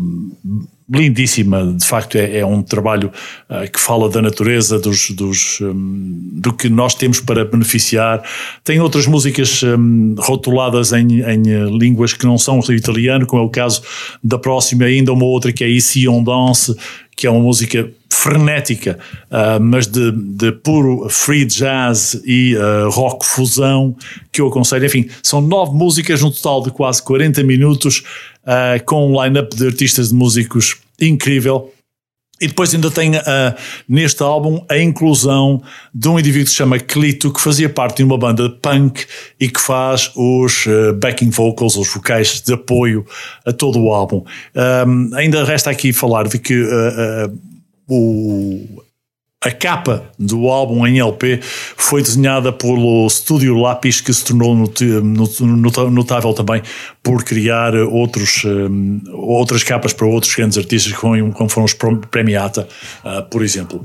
lindíssima. 0.90 1.74
De 1.76 1.84
facto, 1.84 2.16
é, 2.16 2.38
é 2.38 2.46
um 2.46 2.62
trabalho 2.62 3.12
uh, 3.48 3.70
que 3.70 3.80
fala 3.80 4.08
da 4.08 4.20
natureza, 4.20 4.78
dos, 4.78 5.10
dos 5.10 5.60
um, 5.60 6.30
do 6.32 6.52
que 6.52 6.68
nós 6.68 6.94
temos 6.94 7.20
para 7.20 7.44
beneficiar. 7.44 8.22
Tem 8.64 8.80
outras 8.80 9.06
músicas 9.06 9.62
um, 9.62 10.16
rotuladas 10.18 10.92
em, 10.92 11.20
em, 11.20 11.78
línguas 11.78 12.12
que 12.12 12.26
não 12.26 12.36
são 12.36 12.58
italiano, 12.70 13.26
como 13.26 13.42
é 13.42 13.44
o 13.44 13.50
caso 13.50 13.82
da 14.22 14.38
próxima, 14.38 14.84
ainda 14.84 15.12
uma 15.12 15.24
outra 15.24 15.52
que 15.52 15.62
é 15.62 15.68
Ici 15.68 16.08
on 16.08 16.24
Danse, 16.24 16.74
que 17.18 17.26
é 17.26 17.30
uma 17.30 17.40
música 17.40 17.90
frenética, 18.08 18.96
uh, 19.24 19.60
mas 19.60 19.88
de, 19.88 20.12
de, 20.12 20.52
puro 20.52 21.08
free 21.08 21.44
jazz 21.44 22.20
e 22.24 22.56
uh, 22.56 22.88
rock 22.90 23.26
fusão, 23.26 23.96
que 24.30 24.40
eu 24.40 24.46
aconselho. 24.46 24.86
Enfim, 24.86 25.08
são 25.20 25.40
nove 25.40 25.76
músicas, 25.76 26.22
no 26.22 26.30
total 26.30 26.62
de 26.62 26.70
quase 26.70 27.02
40 27.02 27.42
minutos, 27.42 28.04
uh, 28.44 28.82
com 28.86 29.12
um 29.12 29.24
line-up 29.24 29.56
de 29.56 29.66
artistas 29.66 30.10
de 30.10 30.14
músicos 30.14 30.76
incrível. 31.00 31.72
E 32.40 32.46
depois 32.46 32.74
ainda 32.74 32.90
tem 32.90 33.16
uh, 33.16 33.20
neste 33.88 34.22
álbum 34.22 34.64
a 34.68 34.78
inclusão 34.78 35.62
de 35.92 36.08
um 36.08 36.18
indivíduo 36.18 36.44
que 36.44 36.50
se 36.50 36.56
chama 36.56 36.78
Clito, 36.78 37.32
que 37.32 37.40
fazia 37.40 37.68
parte 37.68 37.98
de 37.98 38.04
uma 38.04 38.16
banda 38.16 38.48
punk 38.48 39.04
e 39.40 39.48
que 39.48 39.60
faz 39.60 40.10
os 40.14 40.66
uh, 40.66 40.94
backing 40.94 41.30
vocals, 41.30 41.76
os 41.76 41.88
vocais 41.88 42.40
de 42.40 42.52
apoio 42.52 43.04
a 43.44 43.52
todo 43.52 43.80
o 43.80 43.92
álbum. 43.92 44.24
Um, 44.86 45.14
ainda 45.14 45.44
resta 45.44 45.70
aqui 45.70 45.92
falar 45.92 46.28
de 46.28 46.38
que 46.38 46.62
uh, 46.62 47.38
o, 47.88 48.82
a 49.44 49.52
capa 49.52 50.10
do 50.18 50.48
álbum 50.48 50.84
em 50.84 50.98
LP 50.98 51.38
foi 51.42 52.02
desenhada 52.02 52.52
pelo 52.52 53.06
Estúdio 53.06 53.56
Lápis, 53.56 54.00
que 54.00 54.12
se 54.12 54.24
tornou 54.24 54.56
notável 55.90 56.34
também 56.34 56.60
por 57.02 57.22
criar 57.22 57.72
outros, 57.74 58.44
um, 58.44 59.00
outras 59.12 59.62
capas 59.62 59.92
para 59.92 60.06
outros 60.06 60.34
grandes 60.34 60.58
artistas, 60.58 60.92
como 60.92 61.48
foram 61.48 61.66
os 61.66 61.74
Premiata, 62.10 62.66
uh, 63.04 63.22
por 63.30 63.42
exemplo. 63.44 63.84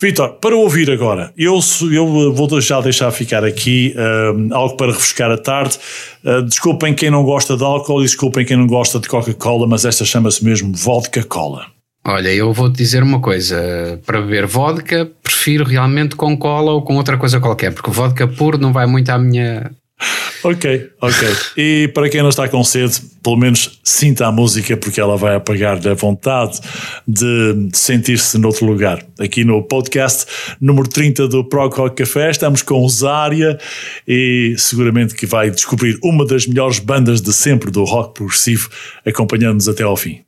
Vitor, 0.00 0.30
para 0.34 0.56
ouvir 0.56 0.90
agora, 0.90 1.32
eu, 1.36 1.60
eu 1.92 2.32
vou 2.32 2.60
já 2.60 2.80
deixar 2.80 3.10
ficar 3.12 3.44
aqui 3.44 3.94
um, 3.96 4.54
algo 4.54 4.76
para 4.76 4.92
refrescar 4.92 5.30
a 5.30 5.38
tarde. 5.38 5.78
Uh, 6.24 6.42
desculpem 6.42 6.92
quem 6.92 7.10
não 7.10 7.22
gosta 7.22 7.56
de 7.56 7.62
álcool 7.62 8.00
e 8.00 8.04
desculpem 8.04 8.44
quem 8.44 8.56
não 8.56 8.66
gosta 8.66 8.98
de 8.98 9.08
Coca-Cola, 9.08 9.66
mas 9.66 9.84
esta 9.84 10.04
chama-se 10.04 10.44
mesmo 10.44 10.72
Vodka 10.74 11.22
Cola. 11.22 11.77
Olha, 12.08 12.32
eu 12.32 12.54
vou-te 12.54 12.78
dizer 12.78 13.02
uma 13.02 13.20
coisa: 13.20 14.00
para 14.06 14.22
beber 14.22 14.46
vodka, 14.46 15.10
prefiro 15.22 15.62
realmente 15.62 16.16
com 16.16 16.34
cola 16.38 16.72
ou 16.72 16.80
com 16.80 16.96
outra 16.96 17.18
coisa 17.18 17.38
qualquer, 17.38 17.70
porque 17.74 17.90
vodka 17.90 18.26
puro 18.26 18.56
não 18.56 18.72
vai 18.72 18.86
muito 18.86 19.10
à 19.10 19.18
minha. 19.18 19.70
Ok, 20.42 20.90
ok. 21.02 21.28
E 21.54 21.88
para 21.92 22.08
quem 22.08 22.22
não 22.22 22.30
está 22.30 22.48
com 22.48 22.64
sede, 22.64 22.98
pelo 23.22 23.36
menos 23.36 23.78
sinta 23.84 24.26
a 24.26 24.32
música, 24.32 24.74
porque 24.74 24.98
ela 24.98 25.18
vai 25.18 25.34
apagar 25.34 25.86
a 25.86 25.94
vontade 25.94 26.58
de 27.06 27.68
sentir-se 27.74 28.38
noutro 28.38 28.64
lugar. 28.64 29.04
Aqui 29.18 29.44
no 29.44 29.62
podcast 29.62 30.24
número 30.58 30.88
30 30.88 31.28
do 31.28 31.44
Prog 31.44 31.74
Rock 31.74 31.96
Café, 31.96 32.30
estamos 32.30 32.62
com 32.62 32.82
o 32.82 32.88
Zária 32.88 33.58
e 34.06 34.54
seguramente 34.56 35.14
que 35.14 35.26
vai 35.26 35.50
descobrir 35.50 35.98
uma 36.02 36.24
das 36.24 36.46
melhores 36.46 36.78
bandas 36.78 37.20
de 37.20 37.34
sempre 37.34 37.70
do 37.70 37.84
rock 37.84 38.14
progressivo, 38.14 38.70
acompanhando-nos 39.04 39.68
até 39.68 39.82
ao 39.82 39.96
fim. 39.96 40.27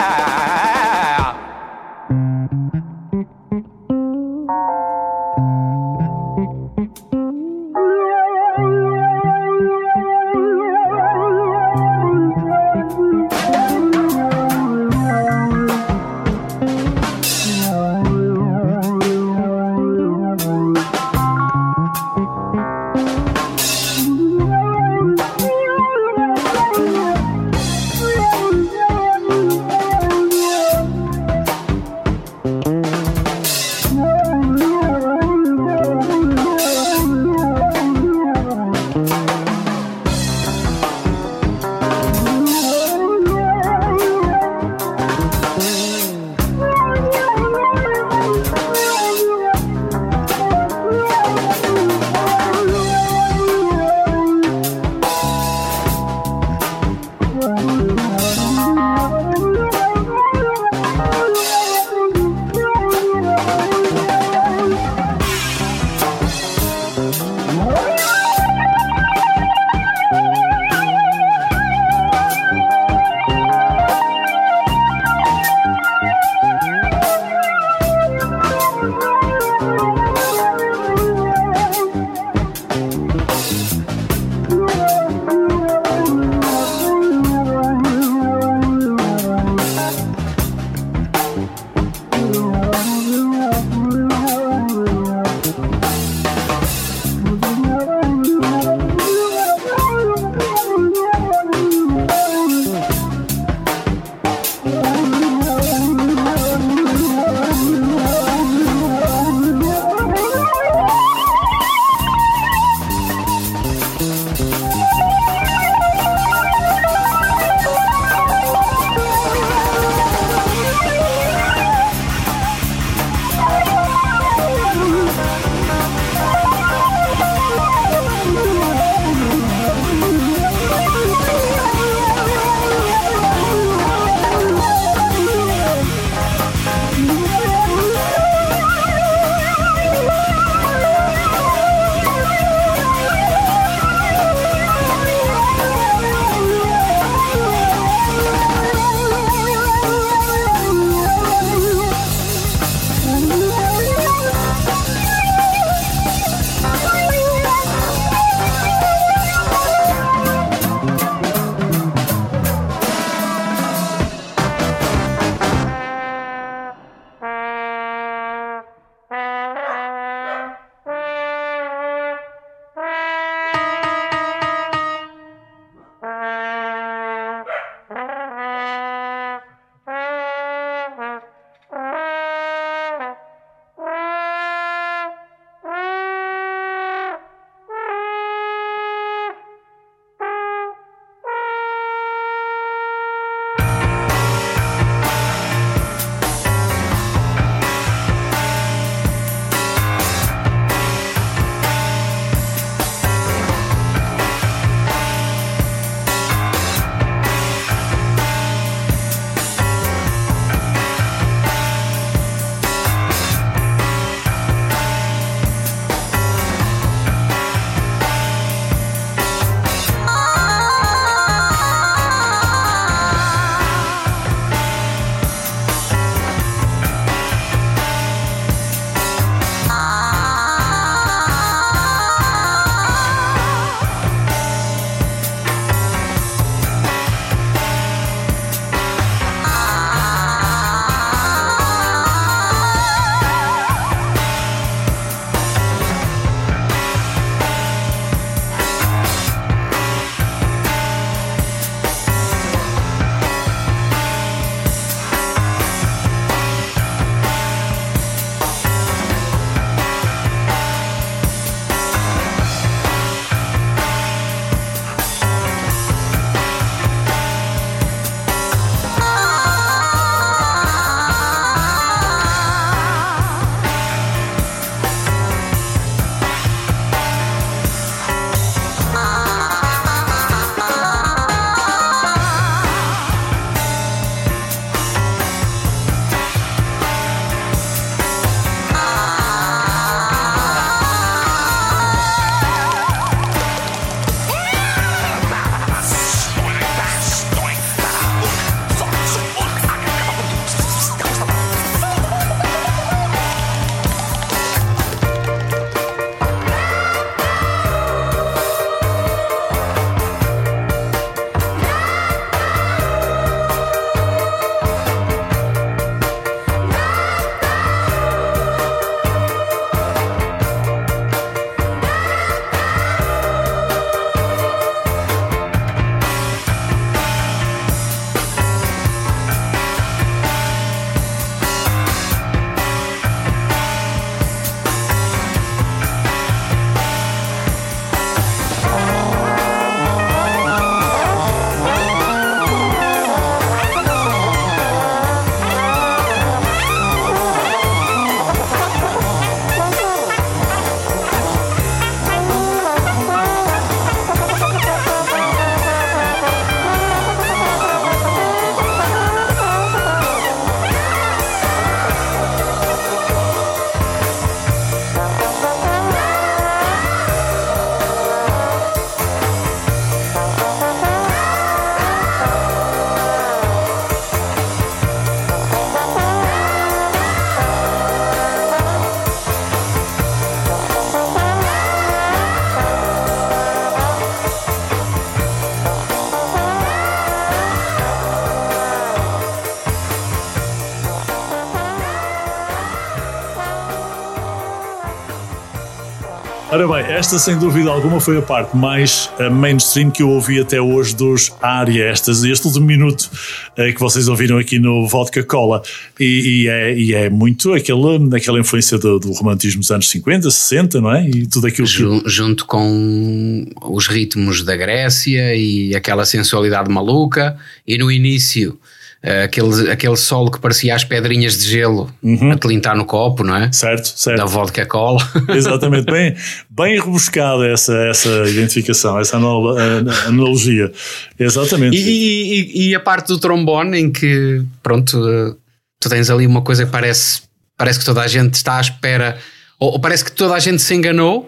Ora 396.61 396.83
bem, 396.83 396.93
esta 396.93 397.17
sem 397.17 397.39
dúvida 397.39 397.71
alguma 397.71 397.99
foi 397.99 398.19
a 398.19 398.21
parte 398.21 398.55
mais 398.55 399.09
uh, 399.19 399.31
mainstream 399.31 399.89
que 399.89 400.03
eu 400.03 400.09
ouvi 400.09 400.39
até 400.39 400.61
hoje 400.61 400.95
dos 400.95 401.33
Aria, 401.41 401.85
estas, 401.85 402.23
este 402.23 402.45
último 402.45 402.67
minuto 402.67 403.09
uh, 403.57 403.73
que 403.73 403.79
vocês 403.79 404.07
ouviram 404.07 404.37
aqui 404.37 404.59
no 404.59 404.85
Vodka 404.85 405.23
Cola. 405.23 405.63
E, 405.99 406.43
e, 406.43 406.47
é, 406.47 406.77
e 406.77 406.93
é, 406.93 407.09
muito 407.09 407.51
aquela, 407.51 407.97
aquela 408.15 408.39
influência 408.39 408.77
do, 408.77 408.99
do, 408.99 409.11
romantismo 409.11 409.61
dos 409.61 409.71
anos 409.71 409.89
50, 409.89 410.29
60, 410.29 410.81
não 410.81 410.93
é? 410.93 411.09
E 411.09 411.25
tudo 411.25 411.47
aquilo 411.47 411.67
que... 411.67 412.03
Junto 412.07 412.45
com 412.45 413.43
os 413.63 413.87
ritmos 413.87 414.43
da 414.43 414.55
Grécia 414.55 415.35
e 415.35 415.75
aquela 415.75 416.05
sensualidade 416.05 416.69
maluca, 416.69 417.37
e 417.65 417.75
no 417.75 417.91
início 417.91 418.59
aquele, 419.03 419.71
aquele 419.71 419.97
solo 419.97 420.29
que 420.29 420.39
parecia 420.39 420.75
as 420.75 420.83
pedrinhas 420.83 421.39
de 421.39 421.49
gelo 421.49 421.91
uhum. 422.03 422.31
a 422.31 422.37
tilintar 422.37 422.75
no 422.77 422.85
copo, 422.85 423.23
não 423.23 423.35
é? 423.35 423.51
Certo, 423.51 423.85
certo. 423.85 424.17
Da 424.17 424.25
vodka 424.25 424.65
cola. 424.65 424.99
Exatamente, 425.33 425.85
bem, 425.91 426.15
bem 426.49 426.79
rebuscada 426.79 427.47
essa, 427.47 427.73
essa 427.87 428.09
identificação, 428.27 428.99
essa 428.99 429.17
analogia. 429.17 430.71
Exatamente. 431.19 431.75
E, 431.75 431.81
e, 431.81 432.69
e, 432.69 432.75
a 432.75 432.79
parte 432.79 433.07
do 433.07 433.17
trombone 433.17 433.79
em 433.79 433.91
que, 433.91 434.43
pronto, 434.61 435.35
tu 435.79 435.89
tens 435.89 436.09
ali 436.11 436.27
uma 436.27 436.43
coisa 436.43 436.65
que 436.65 436.71
parece, 436.71 437.23
parece 437.57 437.79
que 437.79 437.85
toda 437.85 438.01
a 438.01 438.07
gente 438.07 438.35
está 438.35 438.57
à 438.57 438.61
espera, 438.61 439.17
ou, 439.59 439.73
ou 439.73 439.79
parece 439.79 440.05
que 440.05 440.11
toda 440.11 440.35
a 440.35 440.39
gente 440.39 440.61
se 440.61 440.75
enganou. 440.75 441.27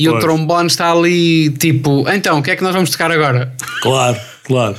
E 0.00 0.04
pois. 0.04 0.16
o 0.16 0.20
trombone 0.20 0.68
está 0.68 0.92
ali 0.92 1.50
tipo, 1.50 2.08
então, 2.08 2.38
o 2.38 2.42
que 2.42 2.52
é 2.52 2.56
que 2.56 2.62
nós 2.62 2.72
vamos 2.72 2.90
tocar 2.90 3.10
agora? 3.10 3.52
Claro, 3.82 4.16
claro. 4.44 4.76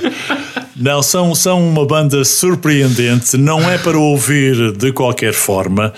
Não, 0.80 1.02
são, 1.02 1.34
são 1.34 1.62
uma 1.68 1.84
banda 1.84 2.24
surpreendente, 2.24 3.36
não 3.36 3.70
é 3.70 3.76
para 3.76 3.98
ouvir 3.98 4.72
de 4.72 4.90
qualquer 4.94 5.34
forma. 5.34 5.92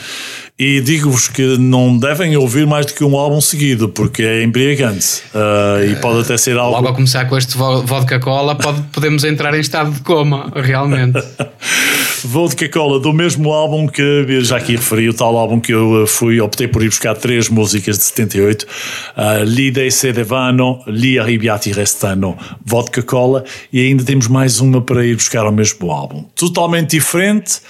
E 0.58 0.80
digo-vos 0.82 1.28
que 1.28 1.56
não 1.58 1.96
devem 1.98 2.36
ouvir 2.36 2.66
mais 2.66 2.84
do 2.84 2.92
que 2.92 3.02
um 3.02 3.16
álbum 3.16 3.40
seguido, 3.40 3.88
porque 3.88 4.22
é 4.22 4.42
embriagante. 4.42 5.22
Uh, 5.34 5.90
e 5.90 5.96
pode 5.96 6.20
até 6.20 6.36
ser 6.36 6.58
algo. 6.58 6.76
Logo 6.76 6.88
a 6.88 6.94
começar 6.94 7.24
com 7.24 7.36
este 7.38 7.56
vodka 7.56 8.20
cola, 8.20 8.54
pode, 8.54 8.82
podemos 8.92 9.24
entrar 9.24 9.54
em 9.54 9.60
estado 9.60 9.90
de 9.90 10.00
coma, 10.02 10.52
realmente. 10.54 11.18
vodka 12.22 12.68
cola, 12.68 13.00
do 13.00 13.14
mesmo 13.14 13.50
álbum 13.50 13.88
que 13.88 14.26
já 14.42 14.58
aqui 14.58 14.76
referi, 14.76 15.08
o 15.08 15.14
tal 15.14 15.36
álbum 15.36 15.58
que 15.58 15.72
eu 15.72 16.06
fui, 16.06 16.38
optei 16.38 16.68
por 16.68 16.82
ir 16.82 16.88
buscar 16.90 17.14
três 17.16 17.48
músicas 17.48 17.96
de 17.96 18.04
78, 18.04 18.62
uh, 18.62 19.44
L'idee 19.44 19.90
se 19.90 20.12
devano, 20.12 20.80
Li 20.86 21.18
arriviati 21.18 21.72
restano, 21.72 22.36
vodka 22.64 23.02
cola, 23.02 23.42
e 23.72 23.80
ainda 23.80 24.04
temos 24.04 24.28
mais 24.28 24.60
uma 24.60 24.82
para 24.82 25.04
ir 25.04 25.16
buscar 25.16 25.46
ao 25.46 25.52
mesmo 25.52 25.90
álbum. 25.90 26.24
Totalmente 26.36 26.90
diferente. 26.90 27.60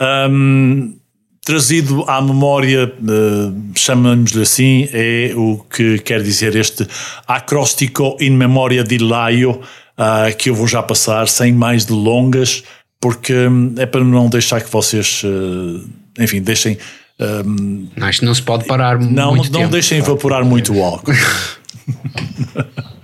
Um, 0.00 0.99
trazido 1.44 2.04
à 2.06 2.20
memória, 2.20 2.92
uh, 3.00 3.54
chamamos-lhe 3.74 4.42
assim, 4.42 4.88
é 4.92 5.32
o 5.34 5.58
que 5.58 5.98
quer 5.98 6.22
dizer 6.22 6.54
este 6.54 6.86
acróstico 7.26 8.16
in 8.20 8.30
memória 8.30 8.84
de 8.84 8.98
Laio, 8.98 9.52
uh, 9.52 10.36
que 10.36 10.50
eu 10.50 10.54
vou 10.54 10.68
já 10.68 10.82
passar 10.82 11.28
sem 11.28 11.52
mais 11.52 11.84
delongas, 11.84 12.62
porque 13.00 13.32
um, 13.32 13.74
é 13.78 13.86
para 13.86 14.04
não 14.04 14.28
deixar 14.28 14.60
que 14.60 14.70
vocês, 14.70 15.22
uh, 15.24 15.88
enfim, 16.18 16.40
deixem. 16.40 16.76
Um, 17.18 17.88
Acho 18.00 18.20
que 18.20 18.26
não 18.26 18.34
se 18.34 18.42
pode 18.42 18.64
parar 18.64 18.98
não, 18.98 19.36
muito 19.36 19.52
Não 19.52 19.60
tempo, 19.60 19.72
deixem 19.72 19.98
evaporar 19.98 20.44
muito 20.44 20.74
o 20.74 20.82
álcool. 20.82 21.12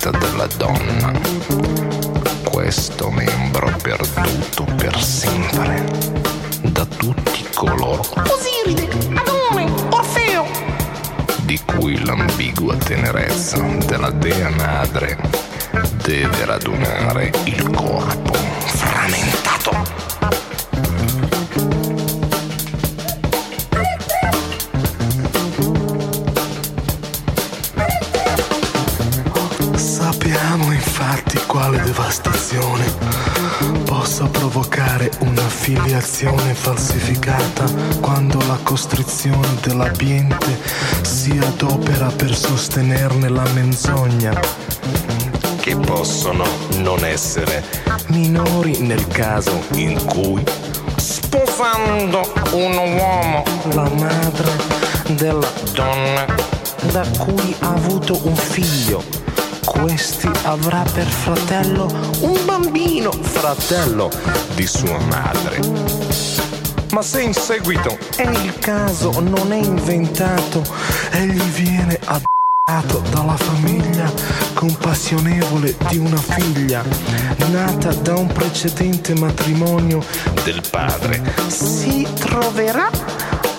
vita 0.00 0.10
della 0.12 0.46
donna, 0.56 1.12
questo 2.44 3.10
membro 3.10 3.70
perduto 3.82 4.64
per 4.74 4.98
sempre, 4.98 5.84
da 6.62 6.86
tutti 6.86 7.44
coloro. 7.54 8.02
Osiride, 8.24 8.88
Adone, 9.12 9.70
Orfeo! 9.90 10.46
Di 11.42 11.60
cui 11.66 12.02
l'ambigua 12.02 12.76
tenerezza 12.76 13.58
della 13.84 14.10
dea 14.10 14.48
madre 14.48 15.18
deve 16.02 16.46
radunare 16.46 17.30
il 17.44 17.70
corpo. 17.70 17.99
Filiazione 36.00 36.54
falsificata 36.54 37.64
quando 38.00 38.38
la 38.46 38.58
costrizione 38.62 39.48
dell'ambiente 39.60 40.58
si 41.02 41.38
adopera 41.38 42.06
per 42.06 42.34
sostenerne 42.34 43.28
la 43.28 43.46
menzogna. 43.52 44.40
Che 45.60 45.76
possono 45.76 46.44
non 46.78 47.04
essere 47.04 47.62
minori 48.06 48.78
nel 48.80 49.06
caso 49.08 49.62
in 49.74 50.02
cui, 50.06 50.42
sposando 50.96 52.32
un 52.52 52.76
uomo, 52.76 53.42
la 53.74 53.88
madre 53.90 54.56
della 55.08 55.52
donna 55.74 56.24
da 56.92 57.06
cui 57.18 57.54
ha 57.60 57.74
avuto 57.74 58.18
un 58.22 58.34
figlio 58.34 59.19
questi 59.64 60.30
avrà 60.44 60.82
per 60.92 61.06
fratello 61.06 61.86
un 62.20 62.44
bambino, 62.44 63.10
fratello 63.12 64.10
di 64.54 64.66
sua 64.66 64.98
madre. 65.10 65.60
Ma 66.92 67.02
se 67.02 67.22
in 67.22 67.32
seguito 67.32 67.96
è 68.16 68.28
il 68.28 68.58
caso 68.58 69.20
non 69.20 69.52
è 69.52 69.56
inventato, 69.56 70.62
egli 71.10 71.40
viene 71.40 71.98
adottato 72.04 73.02
dalla 73.10 73.36
famiglia 73.36 74.10
compassionevole 74.54 75.76
di 75.88 75.98
una 75.98 76.20
figlia 76.20 76.82
nata 77.50 77.92
da 77.94 78.16
un 78.16 78.26
precedente 78.26 79.14
matrimonio 79.14 80.02
del 80.44 80.62
padre, 80.68 81.22
si 81.46 82.06
troverà 82.18 82.90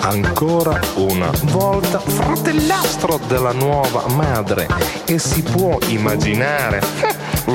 ancora 0.01 0.79
una 0.95 1.29
volta 1.45 1.99
fratellastro 1.99 3.19
della 3.27 3.51
nuova 3.51 4.05
madre 4.09 4.67
e 5.05 5.19
si 5.19 5.41
può 5.43 5.77
immaginare 5.87 6.81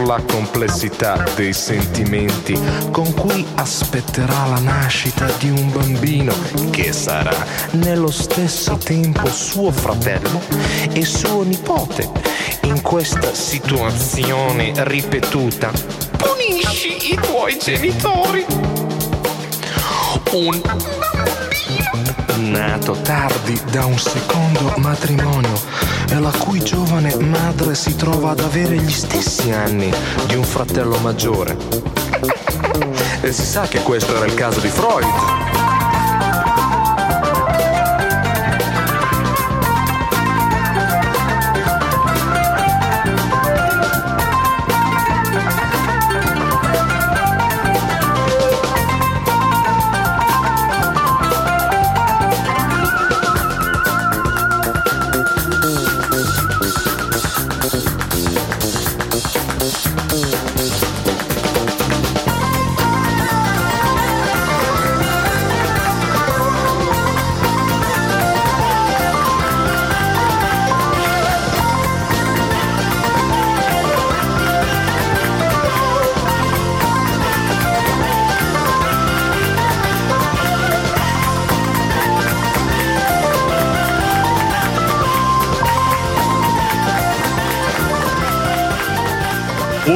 la 0.05 0.20
complessità 0.26 1.24
dei 1.34 1.53
sentimenti 1.53 2.59
con 2.90 3.12
cui 3.14 3.44
aspetterà 3.55 4.47
la 4.47 4.61
nascita 4.61 5.26
di 5.38 5.51
un 5.51 5.72
bambino 5.72 6.32
che 6.70 6.92
sarà 6.92 7.34
nello 7.72 8.11
stesso 8.11 8.76
tempo 8.76 9.28
suo 9.28 9.70
fratello 9.70 10.40
e 10.92 11.05
suo 11.05 11.42
nipote. 11.42 12.09
In 12.62 12.80
questa 12.82 13.34
situazione 13.34 14.72
ripetuta, 14.76 15.70
punisci 16.16 17.12
i 17.12 17.14
tuoi 17.16 17.59
genitori. 17.59 18.44
Un 20.32 20.61
nato 22.37 22.93
tardi 23.03 23.61
da 23.70 23.84
un 23.84 23.99
secondo 23.99 24.72
matrimonio 24.76 25.59
e 26.09 26.18
la 26.18 26.30
cui 26.30 26.61
giovane 26.61 27.14
madre 27.16 27.74
si 27.74 27.97
trova 27.97 28.30
ad 28.30 28.41
avere 28.41 28.76
gli 28.76 28.91
stessi 28.91 29.51
anni 29.53 29.93
di 30.26 30.34
un 30.34 30.45
fratello 30.45 30.99
maggiore. 30.99 31.57
E 33.20 33.32
si 33.32 33.45
sa 33.45 33.66
che 33.66 33.82
questo 33.82 34.14
era 34.16 34.26
il 34.26 34.34
caso 34.34 34.61
di 34.61 34.68
Freud. 34.68 35.76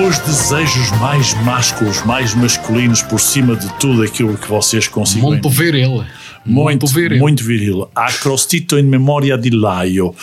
Os 0.07 0.19
desejos 0.19 0.91
mais 0.99 1.35
másculos, 1.43 2.03
mais 2.05 2.35
masculinos 2.35 3.03
por 3.03 3.21
cima 3.21 3.55
de 3.55 3.69
tudo 3.79 4.03
aquilo 4.03 4.37
que 4.37 4.49
vocês 4.49 4.89
conseguem. 4.89 5.23
Muito 5.23 5.51
viril. 5.51 6.05
Muito, 6.45 6.87
viril. 6.87 7.19
Muito 7.19 7.45
viril. 7.45 7.89
Acrostito 7.95 8.79
in 8.79 8.85
memória 8.85 9.37
de 9.37 9.51
Laio. 9.51 10.15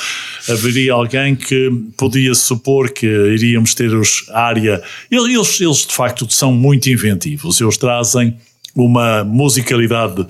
Haveria 0.50 0.94
alguém 0.94 1.36
que 1.36 1.70
podia 1.96 2.34
supor 2.34 2.90
que 2.90 3.06
iríamos 3.06 3.76
ter 3.76 3.94
os 3.94 4.26
área. 4.34 4.82
Eles, 5.12 5.62
eles 5.62 5.86
de 5.86 5.94
facto 5.94 6.28
são 6.32 6.52
muito 6.52 6.90
inventivos. 6.90 7.62
Eles 7.62 7.78
trazem 7.78 8.36
uma 8.76 9.24
musicalidade 9.24 10.26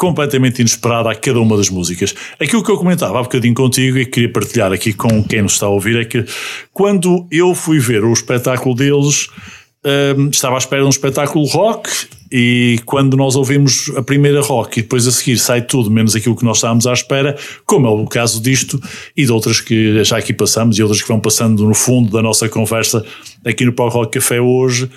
completamente 0.00 0.60
inesperada 0.60 1.10
a 1.10 1.14
cada 1.14 1.38
uma 1.38 1.58
das 1.58 1.68
músicas. 1.68 2.14
Aquilo 2.40 2.64
que 2.64 2.70
eu 2.70 2.78
comentava 2.78 3.20
há 3.20 3.22
bocadinho 3.22 3.52
contigo 3.52 3.98
e 3.98 4.06
queria 4.06 4.32
partilhar 4.32 4.72
aqui 4.72 4.94
com 4.94 5.22
quem 5.22 5.42
nos 5.42 5.52
está 5.52 5.66
a 5.66 5.68
ouvir 5.68 6.00
é 6.00 6.06
que 6.06 6.24
quando 6.72 7.26
eu 7.30 7.54
fui 7.54 7.78
ver 7.78 8.02
o 8.02 8.10
espetáculo 8.10 8.74
deles, 8.74 9.28
um, 10.16 10.30
estava 10.30 10.54
à 10.54 10.58
espera 10.58 10.80
de 10.80 10.86
um 10.86 10.90
espetáculo 10.90 11.44
rock 11.44 11.90
e 12.32 12.80
quando 12.86 13.14
nós 13.14 13.36
ouvimos 13.36 13.92
a 13.94 14.02
primeira 14.02 14.40
rock 14.40 14.78
e 14.78 14.82
depois 14.82 15.06
a 15.06 15.12
seguir 15.12 15.36
sai 15.36 15.60
tudo 15.60 15.90
menos 15.90 16.16
aquilo 16.16 16.34
que 16.34 16.46
nós 16.46 16.56
estávamos 16.56 16.86
à 16.86 16.94
espera, 16.94 17.36
como 17.66 17.86
é 17.86 17.90
o 17.90 18.06
caso 18.06 18.40
disto 18.40 18.80
e 19.14 19.26
de 19.26 19.30
outras 19.30 19.60
que 19.60 20.02
já 20.02 20.16
aqui 20.16 20.32
passamos 20.32 20.78
e 20.78 20.82
outras 20.82 21.02
que 21.02 21.08
vão 21.08 21.20
passando 21.20 21.62
no 21.66 21.74
fundo 21.74 22.10
da 22.10 22.22
nossa 22.22 22.48
conversa 22.48 23.04
aqui 23.44 23.66
no 23.66 23.74
Pau 23.74 23.90
Rock 23.90 24.18
Café 24.18 24.40
hoje, 24.40 24.90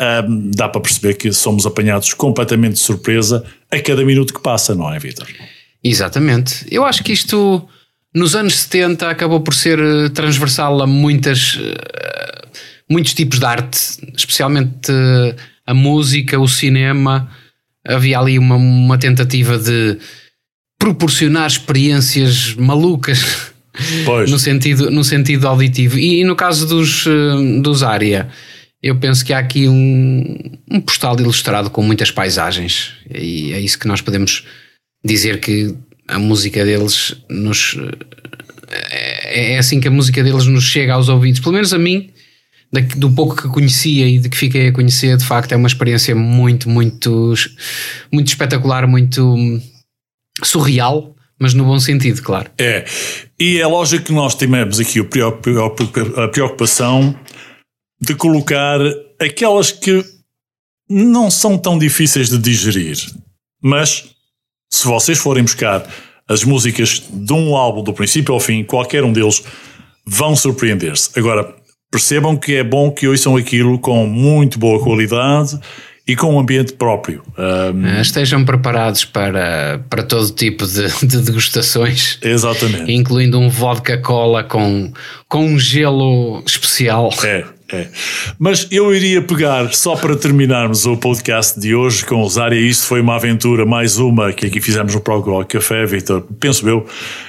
um, 0.00 0.50
dá 0.50 0.66
para 0.66 0.80
perceber 0.80 1.12
que 1.12 1.30
somos 1.30 1.66
apanhados 1.66 2.14
completamente 2.14 2.74
de 2.74 2.80
surpresa 2.80 3.44
a 3.70 3.80
cada 3.80 4.04
minuto 4.04 4.32
que 4.32 4.40
passa, 4.40 4.74
não 4.74 4.92
é, 4.92 4.98
Vitor? 4.98 5.26
Exatamente. 5.82 6.66
Eu 6.70 6.84
acho 6.84 7.02
que 7.02 7.12
isto 7.12 7.68
nos 8.14 8.34
anos 8.34 8.56
70 8.56 9.08
acabou 9.08 9.40
por 9.40 9.54
ser 9.54 9.78
eh, 9.78 10.08
transversal 10.08 10.80
a 10.80 10.86
muitas, 10.86 11.56
uh, 11.56 12.48
muitos 12.88 13.12
tipos 13.12 13.38
de 13.38 13.44
arte, 13.44 13.78
especialmente 14.16 14.90
uh, 14.90 15.36
a 15.66 15.74
música, 15.74 16.40
o 16.40 16.48
cinema. 16.48 17.30
Havia 17.86 18.18
ali 18.18 18.38
uma, 18.38 18.56
uma 18.56 18.98
tentativa 18.98 19.58
de 19.58 19.98
proporcionar 20.78 21.46
experiências 21.46 22.54
malucas 22.54 23.52
no 24.28 24.38
sentido, 24.38 24.90
no 24.90 25.04
sentido 25.04 25.46
auditivo. 25.46 25.98
E, 25.98 26.20
e 26.20 26.24
no 26.24 26.34
caso 26.34 26.66
dos, 26.66 27.04
dos 27.62 27.82
área 27.82 28.28
eu 28.86 28.96
penso 28.96 29.24
que 29.24 29.32
há 29.32 29.38
aqui 29.38 29.68
um, 29.68 30.58
um 30.70 30.80
postal 30.80 31.18
ilustrado 31.18 31.70
com 31.70 31.82
muitas 31.82 32.10
paisagens 32.10 32.92
e 33.12 33.52
é 33.52 33.60
isso 33.60 33.78
que 33.78 33.88
nós 33.88 34.00
podemos 34.00 34.44
dizer 35.04 35.40
que 35.40 35.74
a 36.08 36.18
música 36.18 36.64
deles 36.64 37.16
nos 37.28 37.76
é, 38.68 39.54
é 39.54 39.58
assim 39.58 39.80
que 39.80 39.88
a 39.88 39.90
música 39.90 40.22
deles 40.22 40.46
nos 40.46 40.64
chega 40.64 40.94
aos 40.94 41.08
ouvidos, 41.08 41.40
pelo 41.40 41.54
menos 41.54 41.72
a 41.72 41.78
mim 41.78 42.10
do 42.96 43.10
pouco 43.10 43.36
que 43.36 43.48
conhecia 43.48 44.08
e 44.08 44.18
de 44.18 44.28
que 44.28 44.36
fiquei 44.36 44.68
a 44.68 44.72
conhecer, 44.72 45.16
de 45.16 45.24
facto 45.24 45.52
é 45.52 45.56
uma 45.56 45.68
experiência 45.68 46.14
muito, 46.14 46.68
muito, 46.68 47.34
muito 48.12 48.28
espetacular, 48.28 48.86
muito 48.86 49.60
surreal, 50.42 51.14
mas 51.38 51.54
no 51.54 51.64
bom 51.64 51.78
sentido, 51.78 52.20
claro. 52.22 52.50
É, 52.58 52.84
e 53.38 53.58
é 53.58 53.66
lógico 53.66 54.06
que 54.06 54.12
nós 54.12 54.34
tivemos 54.34 54.80
aqui 54.80 55.00
a 55.00 56.28
preocupação 56.28 57.18
de 58.00 58.14
colocar 58.14 58.78
aquelas 59.18 59.72
que 59.72 60.04
não 60.88 61.30
são 61.30 61.58
tão 61.58 61.78
difíceis 61.78 62.28
de 62.28 62.38
digerir. 62.38 62.96
Mas, 63.62 64.04
se 64.70 64.86
vocês 64.86 65.18
forem 65.18 65.42
buscar 65.42 65.86
as 66.28 66.44
músicas 66.44 67.02
de 67.10 67.32
um 67.32 67.56
álbum 67.56 67.82
do 67.82 67.92
princípio 67.92 68.34
ao 68.34 68.40
fim, 68.40 68.64
qualquer 68.64 69.04
um 69.04 69.12
deles, 69.12 69.42
vão 70.04 70.36
surpreender-se. 70.36 71.10
Agora, 71.18 71.54
percebam 71.90 72.36
que 72.36 72.54
é 72.54 72.64
bom 72.64 72.90
que 72.90 73.08
ouçam 73.08 73.36
aquilo 73.36 73.78
com 73.78 74.06
muito 74.06 74.58
boa 74.58 74.82
qualidade 74.82 75.58
e 76.06 76.14
com 76.14 76.34
um 76.34 76.38
ambiente 76.38 76.72
próprio. 76.72 77.22
Um, 77.36 77.86
eh, 77.86 78.00
Estejam 78.00 78.44
preparados 78.44 79.04
para, 79.04 79.84
para 79.90 80.04
todo 80.04 80.30
tipo 80.30 80.64
de, 80.64 80.86
de 81.04 81.20
degustações. 81.22 82.18
Exatamente. 82.22 82.92
Incluindo 82.92 83.38
um 83.38 83.48
vodka 83.48 83.98
cola 83.98 84.44
com, 84.44 84.92
com 85.28 85.44
um 85.44 85.58
gelo 85.58 86.42
especial. 86.46 87.10
É, 87.24 87.44
é. 87.72 87.88
Mas 88.38 88.68
eu 88.70 88.94
iria 88.94 89.20
pegar, 89.20 89.72
só 89.74 89.96
para 89.96 90.14
terminarmos 90.16 90.86
o 90.86 90.96
podcast 90.96 91.58
de 91.58 91.74
hoje 91.74 92.04
com 92.04 92.22
o 92.22 92.28
Zária, 92.28 92.60
isto 92.60 92.86
foi 92.86 93.00
uma 93.00 93.16
aventura, 93.16 93.66
mais 93.66 93.98
uma 93.98 94.32
que 94.32 94.46
aqui 94.46 94.60
fizemos 94.60 94.94
no 94.94 95.00
Prog 95.00 95.44
Café, 95.46 95.84
Vitor, 95.84 96.22
penso 96.38 96.68
eu. 96.68 96.86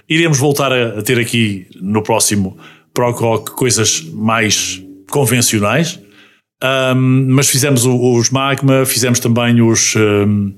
Iremos 0.07 0.38
voltar 0.38 0.71
a, 0.71 0.99
a 0.99 1.01
ter 1.01 1.19
aqui 1.19 1.67
no 1.81 2.03
próximo 2.03 2.57
Prog 2.93 3.17
coisas 3.51 4.01
mais 4.13 4.83
convencionais, 5.09 5.99
um, 6.95 7.27
mas 7.29 7.49
fizemos 7.49 7.85
os 7.85 8.29
Magma, 8.29 8.85
fizemos 8.85 9.19
também 9.19 9.61
os, 9.61 9.95
um, 9.95 10.53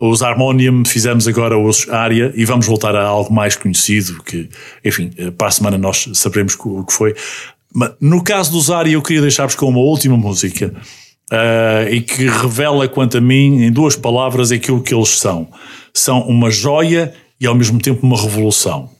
os 0.00 0.20
Harmonium, 0.20 0.84
fizemos 0.84 1.28
agora 1.28 1.56
os 1.56 1.88
Aria 1.88 2.32
e 2.34 2.44
vamos 2.44 2.66
voltar 2.66 2.96
a 2.96 3.04
algo 3.04 3.32
mais 3.32 3.54
conhecido, 3.54 4.20
que, 4.24 4.48
enfim, 4.84 5.10
para 5.38 5.46
a 5.46 5.50
semana 5.50 5.78
nós 5.78 6.08
saberemos 6.14 6.56
o 6.58 6.84
que 6.84 6.92
foi. 6.92 7.14
No 8.00 8.22
caso 8.22 8.52
dos 8.52 8.70
Aria, 8.70 8.94
eu 8.94 9.02
queria 9.02 9.22
deixar-vos 9.22 9.54
com 9.54 9.66
uma 9.66 9.80
última 9.80 10.16
música 10.16 10.74
uh, 11.32 11.88
e 11.90 12.00
que 12.00 12.26
revela, 12.26 12.88
quanto 12.88 13.18
a 13.18 13.20
mim, 13.20 13.62
em 13.64 13.72
duas 13.72 13.96
palavras, 13.96 14.52
aquilo 14.52 14.82
que 14.82 14.94
eles 14.94 15.10
são. 15.10 15.48
São 15.94 16.20
uma 16.22 16.50
joia 16.50 17.14
e 17.40 17.46
ao 17.46 17.54
mesmo 17.54 17.78
tempo 17.80 18.06
uma 18.06 18.20
revolução 18.20 18.90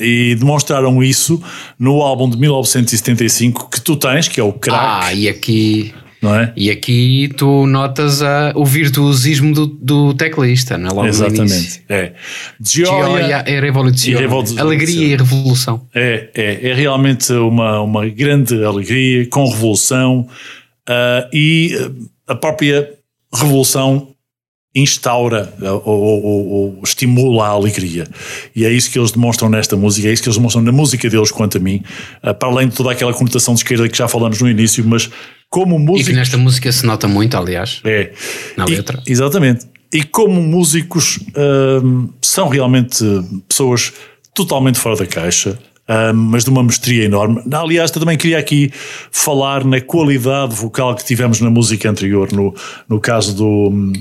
e 0.00 0.34
demonstraram 0.34 1.02
isso 1.02 1.40
no 1.78 2.00
álbum 2.00 2.28
de 2.28 2.38
1975 2.38 3.68
que 3.68 3.80
tu 3.80 3.96
tens, 3.96 4.26
que 4.26 4.40
é 4.40 4.42
o 4.42 4.52
Crack. 4.52 4.80
Ah, 4.80 5.12
e 5.12 5.28
aqui. 5.28 5.94
Não 6.20 6.34
é? 6.34 6.52
E 6.54 6.70
aqui 6.70 7.30
tu 7.36 7.66
notas 7.66 8.20
a, 8.20 8.52
o 8.54 8.64
virtuosismo 8.64 9.54
do, 9.54 9.66
do 9.66 10.14
teclista, 10.14 10.76
não 10.76 10.90
é? 10.90 10.92
Logo 10.92 11.08
Exatamente. 11.08 11.82
É. 11.88 12.12
Gioia 12.60 13.44
e 13.46 13.60
revolução. 13.60 14.58
Alegria 14.58 15.06
e 15.06 15.16
revolução. 15.16 15.86
É, 15.94 16.28
é, 16.34 16.70
é 16.70 16.74
realmente 16.74 17.32
uma, 17.32 17.80
uma 17.80 18.06
grande 18.08 18.62
alegria, 18.62 19.26
com 19.28 19.48
revolução 19.48 20.28
uh, 20.88 21.28
e 21.32 21.74
a 22.26 22.34
própria 22.34 22.90
revolução 23.32 24.08
instaura 24.74 25.52
ou, 25.60 25.82
ou, 25.84 26.48
ou, 26.48 26.80
estimula 26.84 27.46
a 27.46 27.48
alegria. 27.48 28.06
E 28.54 28.64
é 28.64 28.72
isso 28.72 28.90
que 28.90 28.98
eles 28.98 29.10
demonstram 29.10 29.48
nesta 29.48 29.76
música, 29.76 30.08
é 30.08 30.12
isso 30.12 30.22
que 30.22 30.28
eles 30.28 30.36
demonstram 30.36 30.62
na 30.62 30.72
música 30.72 31.08
deles, 31.10 31.32
quanto 31.32 31.58
a 31.58 31.60
mim, 31.60 31.82
ah, 32.22 32.32
para 32.32 32.48
além 32.48 32.68
de 32.68 32.76
toda 32.76 32.92
aquela 32.92 33.12
conotação 33.12 33.54
de 33.54 33.60
esquerda 33.60 33.88
que 33.88 33.98
já 33.98 34.06
falamos 34.06 34.40
no 34.40 34.48
início, 34.48 34.84
mas 34.86 35.10
como 35.48 35.78
músicos... 35.78 36.08
E 36.08 36.10
que 36.12 36.16
nesta 36.16 36.38
música 36.38 36.70
se 36.70 36.86
nota 36.86 37.08
muito, 37.08 37.36
aliás, 37.36 37.80
é. 37.84 38.12
na 38.56 38.64
letra. 38.64 39.02
E, 39.06 39.10
exatamente. 39.10 39.66
E 39.92 40.04
como 40.04 40.40
músicos 40.40 41.18
hum, 41.82 42.08
são 42.22 42.48
realmente 42.48 43.04
pessoas 43.48 43.92
totalmente 44.32 44.78
fora 44.78 44.94
da 44.94 45.06
caixa, 45.06 45.58
hum, 45.88 46.12
mas 46.14 46.44
de 46.44 46.50
uma 46.50 46.62
mestria 46.62 47.04
enorme. 47.04 47.42
Aliás, 47.52 47.90
também 47.90 48.16
queria 48.16 48.38
aqui 48.38 48.70
falar 49.10 49.64
na 49.64 49.80
qualidade 49.80 50.54
vocal 50.54 50.94
que 50.94 51.04
tivemos 51.04 51.40
na 51.40 51.50
música 51.50 51.90
anterior, 51.90 52.32
no, 52.32 52.54
no 52.88 53.00
caso 53.00 53.34
do 53.34 53.70
hum, 53.70 53.92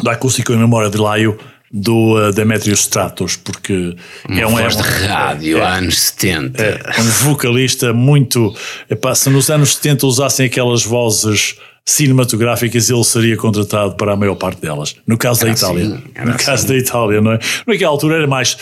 da 0.00 0.12
acústica 0.12 0.52
em 0.52 0.58
memória 0.58 0.90
de 0.90 0.98
Laio 0.98 1.38
do 1.72 2.16
uh, 2.16 2.32
Demetrius 2.32 2.80
Stratos, 2.80 3.36
porque 3.36 3.96
Uma 4.28 4.40
é 4.40 4.46
um 4.46 4.50
voz 4.50 4.76
é, 4.76 4.82
de 4.82 4.88
rádio, 5.06 5.58
é, 5.58 5.78
anos 5.78 5.98
70. 5.98 6.62
É, 6.62 7.00
um 7.00 7.04
vocalista 7.24 7.92
muito. 7.92 8.54
Epá, 8.90 9.14
se 9.14 9.30
nos 9.30 9.48
anos 9.48 9.76
70 9.76 10.06
usassem 10.06 10.46
aquelas 10.46 10.84
vozes 10.84 11.56
cinematográficas, 11.84 12.88
ele 12.88 13.02
seria 13.04 13.36
contratado 13.36 13.96
para 13.96 14.12
a 14.12 14.16
maior 14.16 14.36
parte 14.36 14.60
delas. 14.62 14.94
No 15.06 15.18
caso 15.18 15.40
Era 15.44 15.50
da 15.52 15.58
Itália. 15.58 15.84
assim, 15.84 16.02
no 16.30 16.32
caso 16.36 16.50
assim. 16.52 16.66
da 16.68 16.76
Itália, 16.76 17.20
não 17.20 17.32
é? 17.32 17.38
Naquela 17.66 17.90
altura 17.90 18.16
era 18.18 18.26
mais 18.26 18.56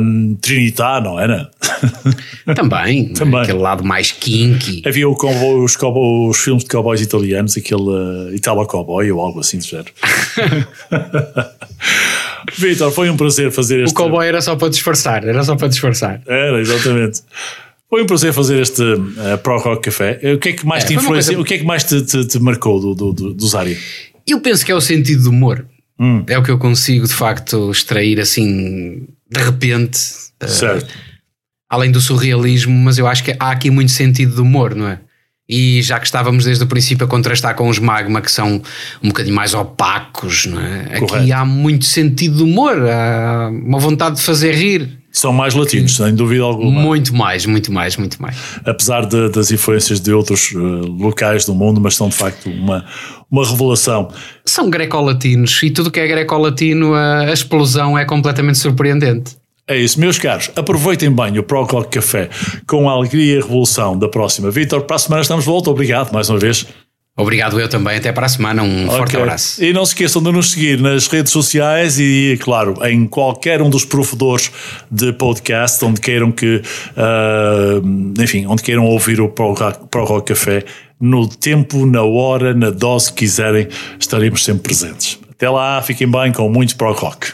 um, 0.00 0.36
Trinità, 0.40 1.00
não 1.00 1.18
era? 1.18 1.50
Também, 2.54 3.12
Também. 3.12 3.40
aquele 3.40 3.58
lado 3.58 3.82
mais 3.84 4.12
kinky. 4.12 4.82
Havia 4.86 5.08
o 5.08 5.16
cowboy- 5.16 5.64
os, 5.64 5.76
cowboy- 5.76 6.28
os 6.30 6.38
filmes 6.38 6.62
de 6.62 6.70
cowboys 6.70 7.00
italianos, 7.00 7.56
aquele 7.56 7.82
uh, 7.82 8.34
Italo 8.34 8.64
Cowboy 8.66 9.10
ou 9.10 9.20
algo 9.20 9.40
assim 9.40 9.58
do 9.58 9.64
género. 9.64 9.90
Vitor, 12.56 12.90
foi 12.92 13.10
um 13.10 13.16
prazer 13.16 13.50
fazer 13.50 13.80
O 13.80 13.84
este. 13.84 13.94
cowboy 13.94 14.26
era 14.26 14.40
só 14.40 14.54
para 14.56 14.68
disfarçar, 14.68 15.24
era 15.26 15.42
só 15.42 15.56
para 15.56 15.68
disfarçar. 15.68 16.20
Era, 16.26 16.60
exatamente. 16.60 17.20
Foi 17.88 18.02
um 18.02 18.06
prazer 18.06 18.32
fazer 18.32 18.60
este 18.60 18.82
uh, 18.82 19.38
Pro 19.42 19.58
Rock 19.58 19.82
Café. 19.84 20.18
O 20.34 20.38
que 20.38 20.48
é 20.48 20.52
que 20.52 20.66
mais 20.66 20.84
É, 20.84 20.86
te 20.88 20.94
influenciou? 20.94 21.36
coisa- 21.36 21.40
O 21.40 21.44
que 21.44 21.54
é 21.54 21.58
que 21.58 21.64
mais 21.64 21.84
te, 21.84 22.02
te- 22.02 22.26
te 22.26 22.38
marcou 22.38 22.80
do, 22.80 22.94
do, 22.94 23.12
do, 23.12 23.34
do? 23.34 23.46
Eu 24.26 24.40
penso 24.40 24.64
que 24.64 24.72
é 24.72 24.74
o 24.74 24.80
sentido 24.80 25.24
do 25.24 25.30
humor. 25.30 25.66
Hum. 25.98 26.24
É 26.26 26.36
o 26.36 26.42
que 26.42 26.50
eu 26.50 26.58
consigo 26.58 27.06
de 27.06 27.12
facto 27.14 27.70
extrair 27.70 28.18
assim 28.20 29.06
de 29.30 29.40
repente. 29.40 29.98
eh, 30.40 30.46
Certo. 30.48 30.92
além 31.70 31.90
do 31.92 32.00
surrealismo, 32.00 32.72
mas 32.76 32.98
eu 32.98 33.06
acho 33.06 33.22
que 33.22 33.36
há 33.38 33.50
aqui 33.50 33.70
muito 33.70 33.92
sentido 33.92 34.34
de 34.34 34.40
humor, 34.40 34.74
não 34.74 34.88
é? 34.88 34.98
E 35.48 35.82
já 35.82 36.00
que 36.00 36.06
estávamos 36.06 36.44
desde 36.46 36.64
o 36.64 36.66
princípio 36.66 37.04
a 37.04 37.08
contrastar 37.08 37.54
com 37.54 37.68
os 37.68 37.78
magma 37.78 38.20
que 38.22 38.30
são 38.32 38.62
um 39.02 39.08
bocadinho 39.08 39.36
mais 39.36 39.52
opacos, 39.54 40.46
não 40.46 40.58
é? 40.60 40.96
Aqui 40.98 41.30
há 41.32 41.44
muito 41.44 41.84
sentido 41.84 42.38
de 42.38 42.42
humor, 42.42 42.76
há 42.88 43.50
uma 43.52 43.78
vontade 43.78 44.16
de 44.16 44.22
fazer 44.22 44.52
rir. 44.54 44.98
São 45.16 45.32
mais 45.32 45.54
latinos, 45.54 45.94
sem 45.96 46.12
dúvida 46.12 46.42
alguma. 46.42 46.70
Muito 46.82 47.14
mais, 47.14 47.46
muito 47.46 47.72
mais, 47.72 47.96
muito 47.96 48.20
mais. 48.20 48.36
Apesar 48.66 49.06
de- 49.06 49.28
das 49.28 49.52
influências 49.52 50.00
de 50.00 50.12
outros 50.12 50.50
uh, 50.52 50.58
locais 50.58 51.44
do 51.46 51.54
mundo, 51.54 51.80
mas 51.80 51.94
são 51.94 52.08
de 52.08 52.16
facto 52.16 52.50
uma, 52.50 52.84
uma 53.30 53.48
revelação. 53.48 54.08
São 54.44 54.68
grecolatinos 54.68 55.62
e 55.62 55.70
tudo 55.70 55.88
que 55.90 56.00
é 56.00 56.06
grecolatino, 56.08 56.94
a, 56.94 57.20
a 57.20 57.32
explosão 57.32 57.96
é 57.96 58.04
completamente 58.04 58.58
surpreendente. 58.58 59.36
É 59.68 59.78
isso, 59.78 59.98
meus 59.98 60.18
caros. 60.18 60.50
Aproveitem 60.56 61.10
bem 61.10 61.38
o 61.38 61.42
Pro 61.44 61.62
Rock 61.62 61.90
Café 61.92 62.28
com 62.66 62.86
a 62.90 62.92
alegria 62.92 63.36
e 63.36 63.38
a 63.38 63.40
revolução 63.40 63.96
da 63.98 64.08
próxima. 64.08 64.50
Vitor, 64.50 64.82
para 64.82 64.96
a 64.96 64.98
semana 64.98 65.22
estamos 65.22 65.44
de 65.44 65.50
volta. 65.50 65.70
Obrigado 65.70 66.12
mais 66.12 66.28
uma 66.28 66.38
vez. 66.38 66.66
Obrigado 67.16 67.60
eu 67.60 67.68
também, 67.68 67.96
até 67.96 68.10
para 68.10 68.26
a 68.26 68.28
semana, 68.28 68.64
um 68.64 68.86
forte 68.88 69.10
Ok. 69.14 69.20
abraço. 69.20 69.62
E 69.62 69.72
não 69.72 69.84
se 69.86 69.92
esqueçam 69.92 70.20
de 70.20 70.32
nos 70.32 70.50
seguir 70.50 70.80
nas 70.80 71.06
redes 71.06 71.30
sociais 71.32 72.00
e, 72.00 72.36
claro, 72.42 72.74
em 72.84 73.06
qualquer 73.06 73.62
um 73.62 73.70
dos 73.70 73.84
provedores 73.84 74.50
de 74.90 75.12
podcast 75.12 75.84
onde 75.84 76.00
queiram 76.00 76.32
que, 76.32 76.60
ah, 76.96 77.80
enfim, 78.20 78.46
onde 78.46 78.64
queiram 78.64 78.84
ouvir 78.86 79.20
o 79.20 79.28
Pro 79.28 79.52
Rock, 79.52 79.86
Pro 79.88 80.04
Rock 80.04 80.34
Café 80.34 80.64
no 81.00 81.28
tempo, 81.28 81.86
na 81.86 82.02
hora, 82.02 82.52
na 82.52 82.70
dose 82.70 83.12
que 83.12 83.18
quiserem, 83.18 83.68
estaremos 84.00 84.44
sempre 84.44 84.64
presentes. 84.64 85.16
Até 85.30 85.48
lá, 85.48 85.80
fiquem 85.82 86.10
bem 86.10 86.32
com 86.32 86.48
muito 86.48 86.74
Pro 86.76 86.92
Rock. 86.92 87.32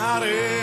got 0.00 0.22
it. 0.22 0.59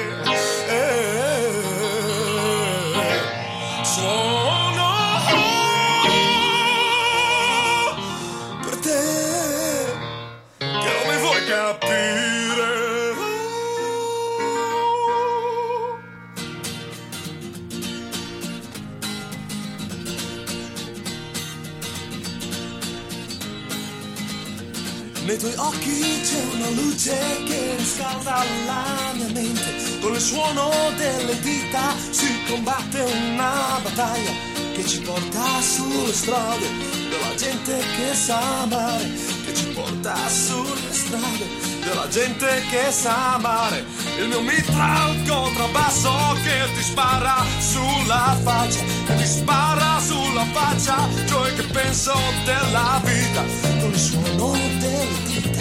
Luce 26.97 27.43
che 27.45 27.75
riscalda 27.77 28.43
la 28.65 29.11
mia 29.13 29.27
mente. 29.31 29.99
Con 30.01 30.15
il 30.15 30.19
suono 30.19 30.71
delle 30.95 31.39
dita 31.41 31.93
si 32.09 32.27
combatte 32.47 33.01
una 33.01 33.79
battaglia 33.83 34.31
che 34.73 34.83
ci 34.83 35.01
porta 35.01 35.61
sulle 35.61 36.11
strade 36.11 36.67
della 37.09 37.35
gente 37.35 37.77
che 37.77 38.15
sa 38.15 38.61
amare. 38.63 39.11
Che 39.45 39.53
ci 39.53 39.65
porta 39.67 40.15
sulle 40.27 40.91
strade 40.91 41.45
della 41.83 42.07
gente 42.07 42.63
che 42.71 42.91
sa 42.91 43.35
amare. 43.35 43.85
Il 44.17 44.29
mio 44.29 44.41
mitra 44.41 45.03
al 45.03 45.23
contrabbasso 45.27 46.11
che 46.43 46.73
ti 46.75 46.81
spara 46.81 47.45
sulla 47.59 48.35
faccia, 48.41 48.79
che 49.05 49.15
ti 49.17 49.25
spara 49.25 49.99
sulla 49.99 50.45
faccia, 50.51 51.07
cioè 51.27 51.53
che 51.53 51.63
penso 51.63 52.13
della 52.43 52.99
vita, 53.03 53.43
con 53.81 53.91
il 53.91 53.99
suono 53.99 54.51
delle 54.79 55.23
dita 55.25 55.56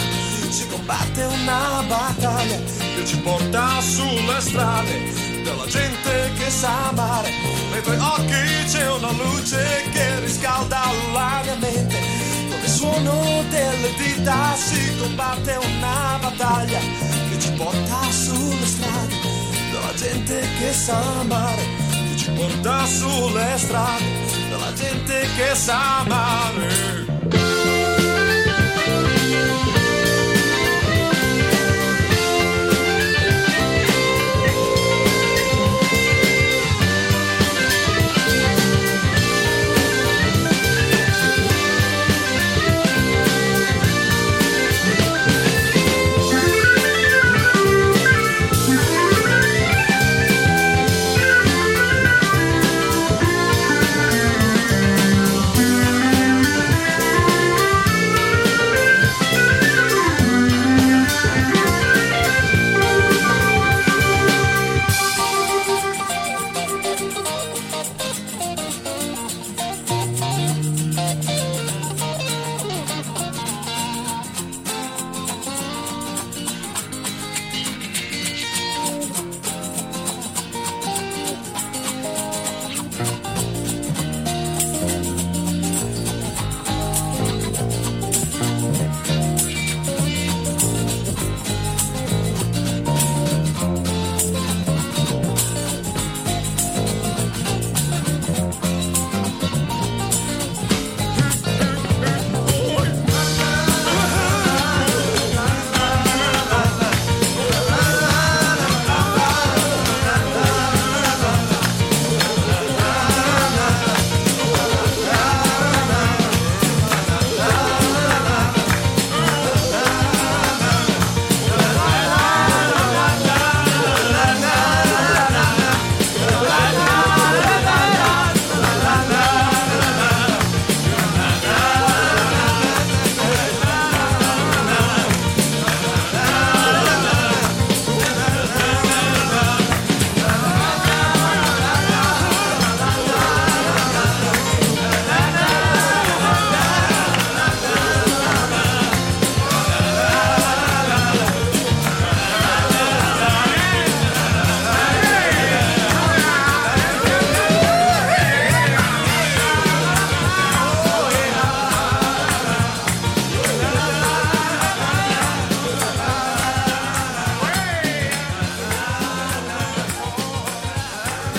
combatte 0.87 1.23
una 1.23 1.83
battaglia 1.85 2.57
che 2.95 3.05
ci 3.05 3.17
porta 3.19 3.81
sulle 3.81 4.39
strade 4.39 5.43
della 5.43 5.65
gente 5.65 6.31
che 6.37 6.49
sa 6.49 6.87
amare. 6.87 7.29
Nei 7.71 7.81
tuoi 7.81 7.97
occhi 7.97 8.63
c'è 8.67 8.89
una 8.89 9.11
luce 9.11 9.89
che 9.91 10.19
riscalda 10.21 10.79
la 11.11 11.41
mia 11.43 11.55
mente. 11.55 11.99
Con 12.49 12.59
il 12.63 12.69
suono 12.69 13.43
delle 13.49 13.93
dita 13.97 14.55
si 14.55 14.97
combatte 14.97 15.57
una 15.57 16.19
battaglia 16.21 16.79
che 16.79 17.37
ci 17.37 17.51
porta 17.51 18.09
sulle 18.09 18.65
strade 18.65 19.15
della 19.71 19.93
gente 19.93 20.47
che 20.57 20.71
sa 20.71 21.19
amare. 21.19 21.63
Che 22.11 22.17
ci 22.17 22.31
porta 22.31 22.85
sulle 22.85 23.57
strade 23.57 24.05
della 24.49 24.73
gente 24.73 25.27
che 25.35 25.53
sa 25.53 25.99
amare. 25.99 27.16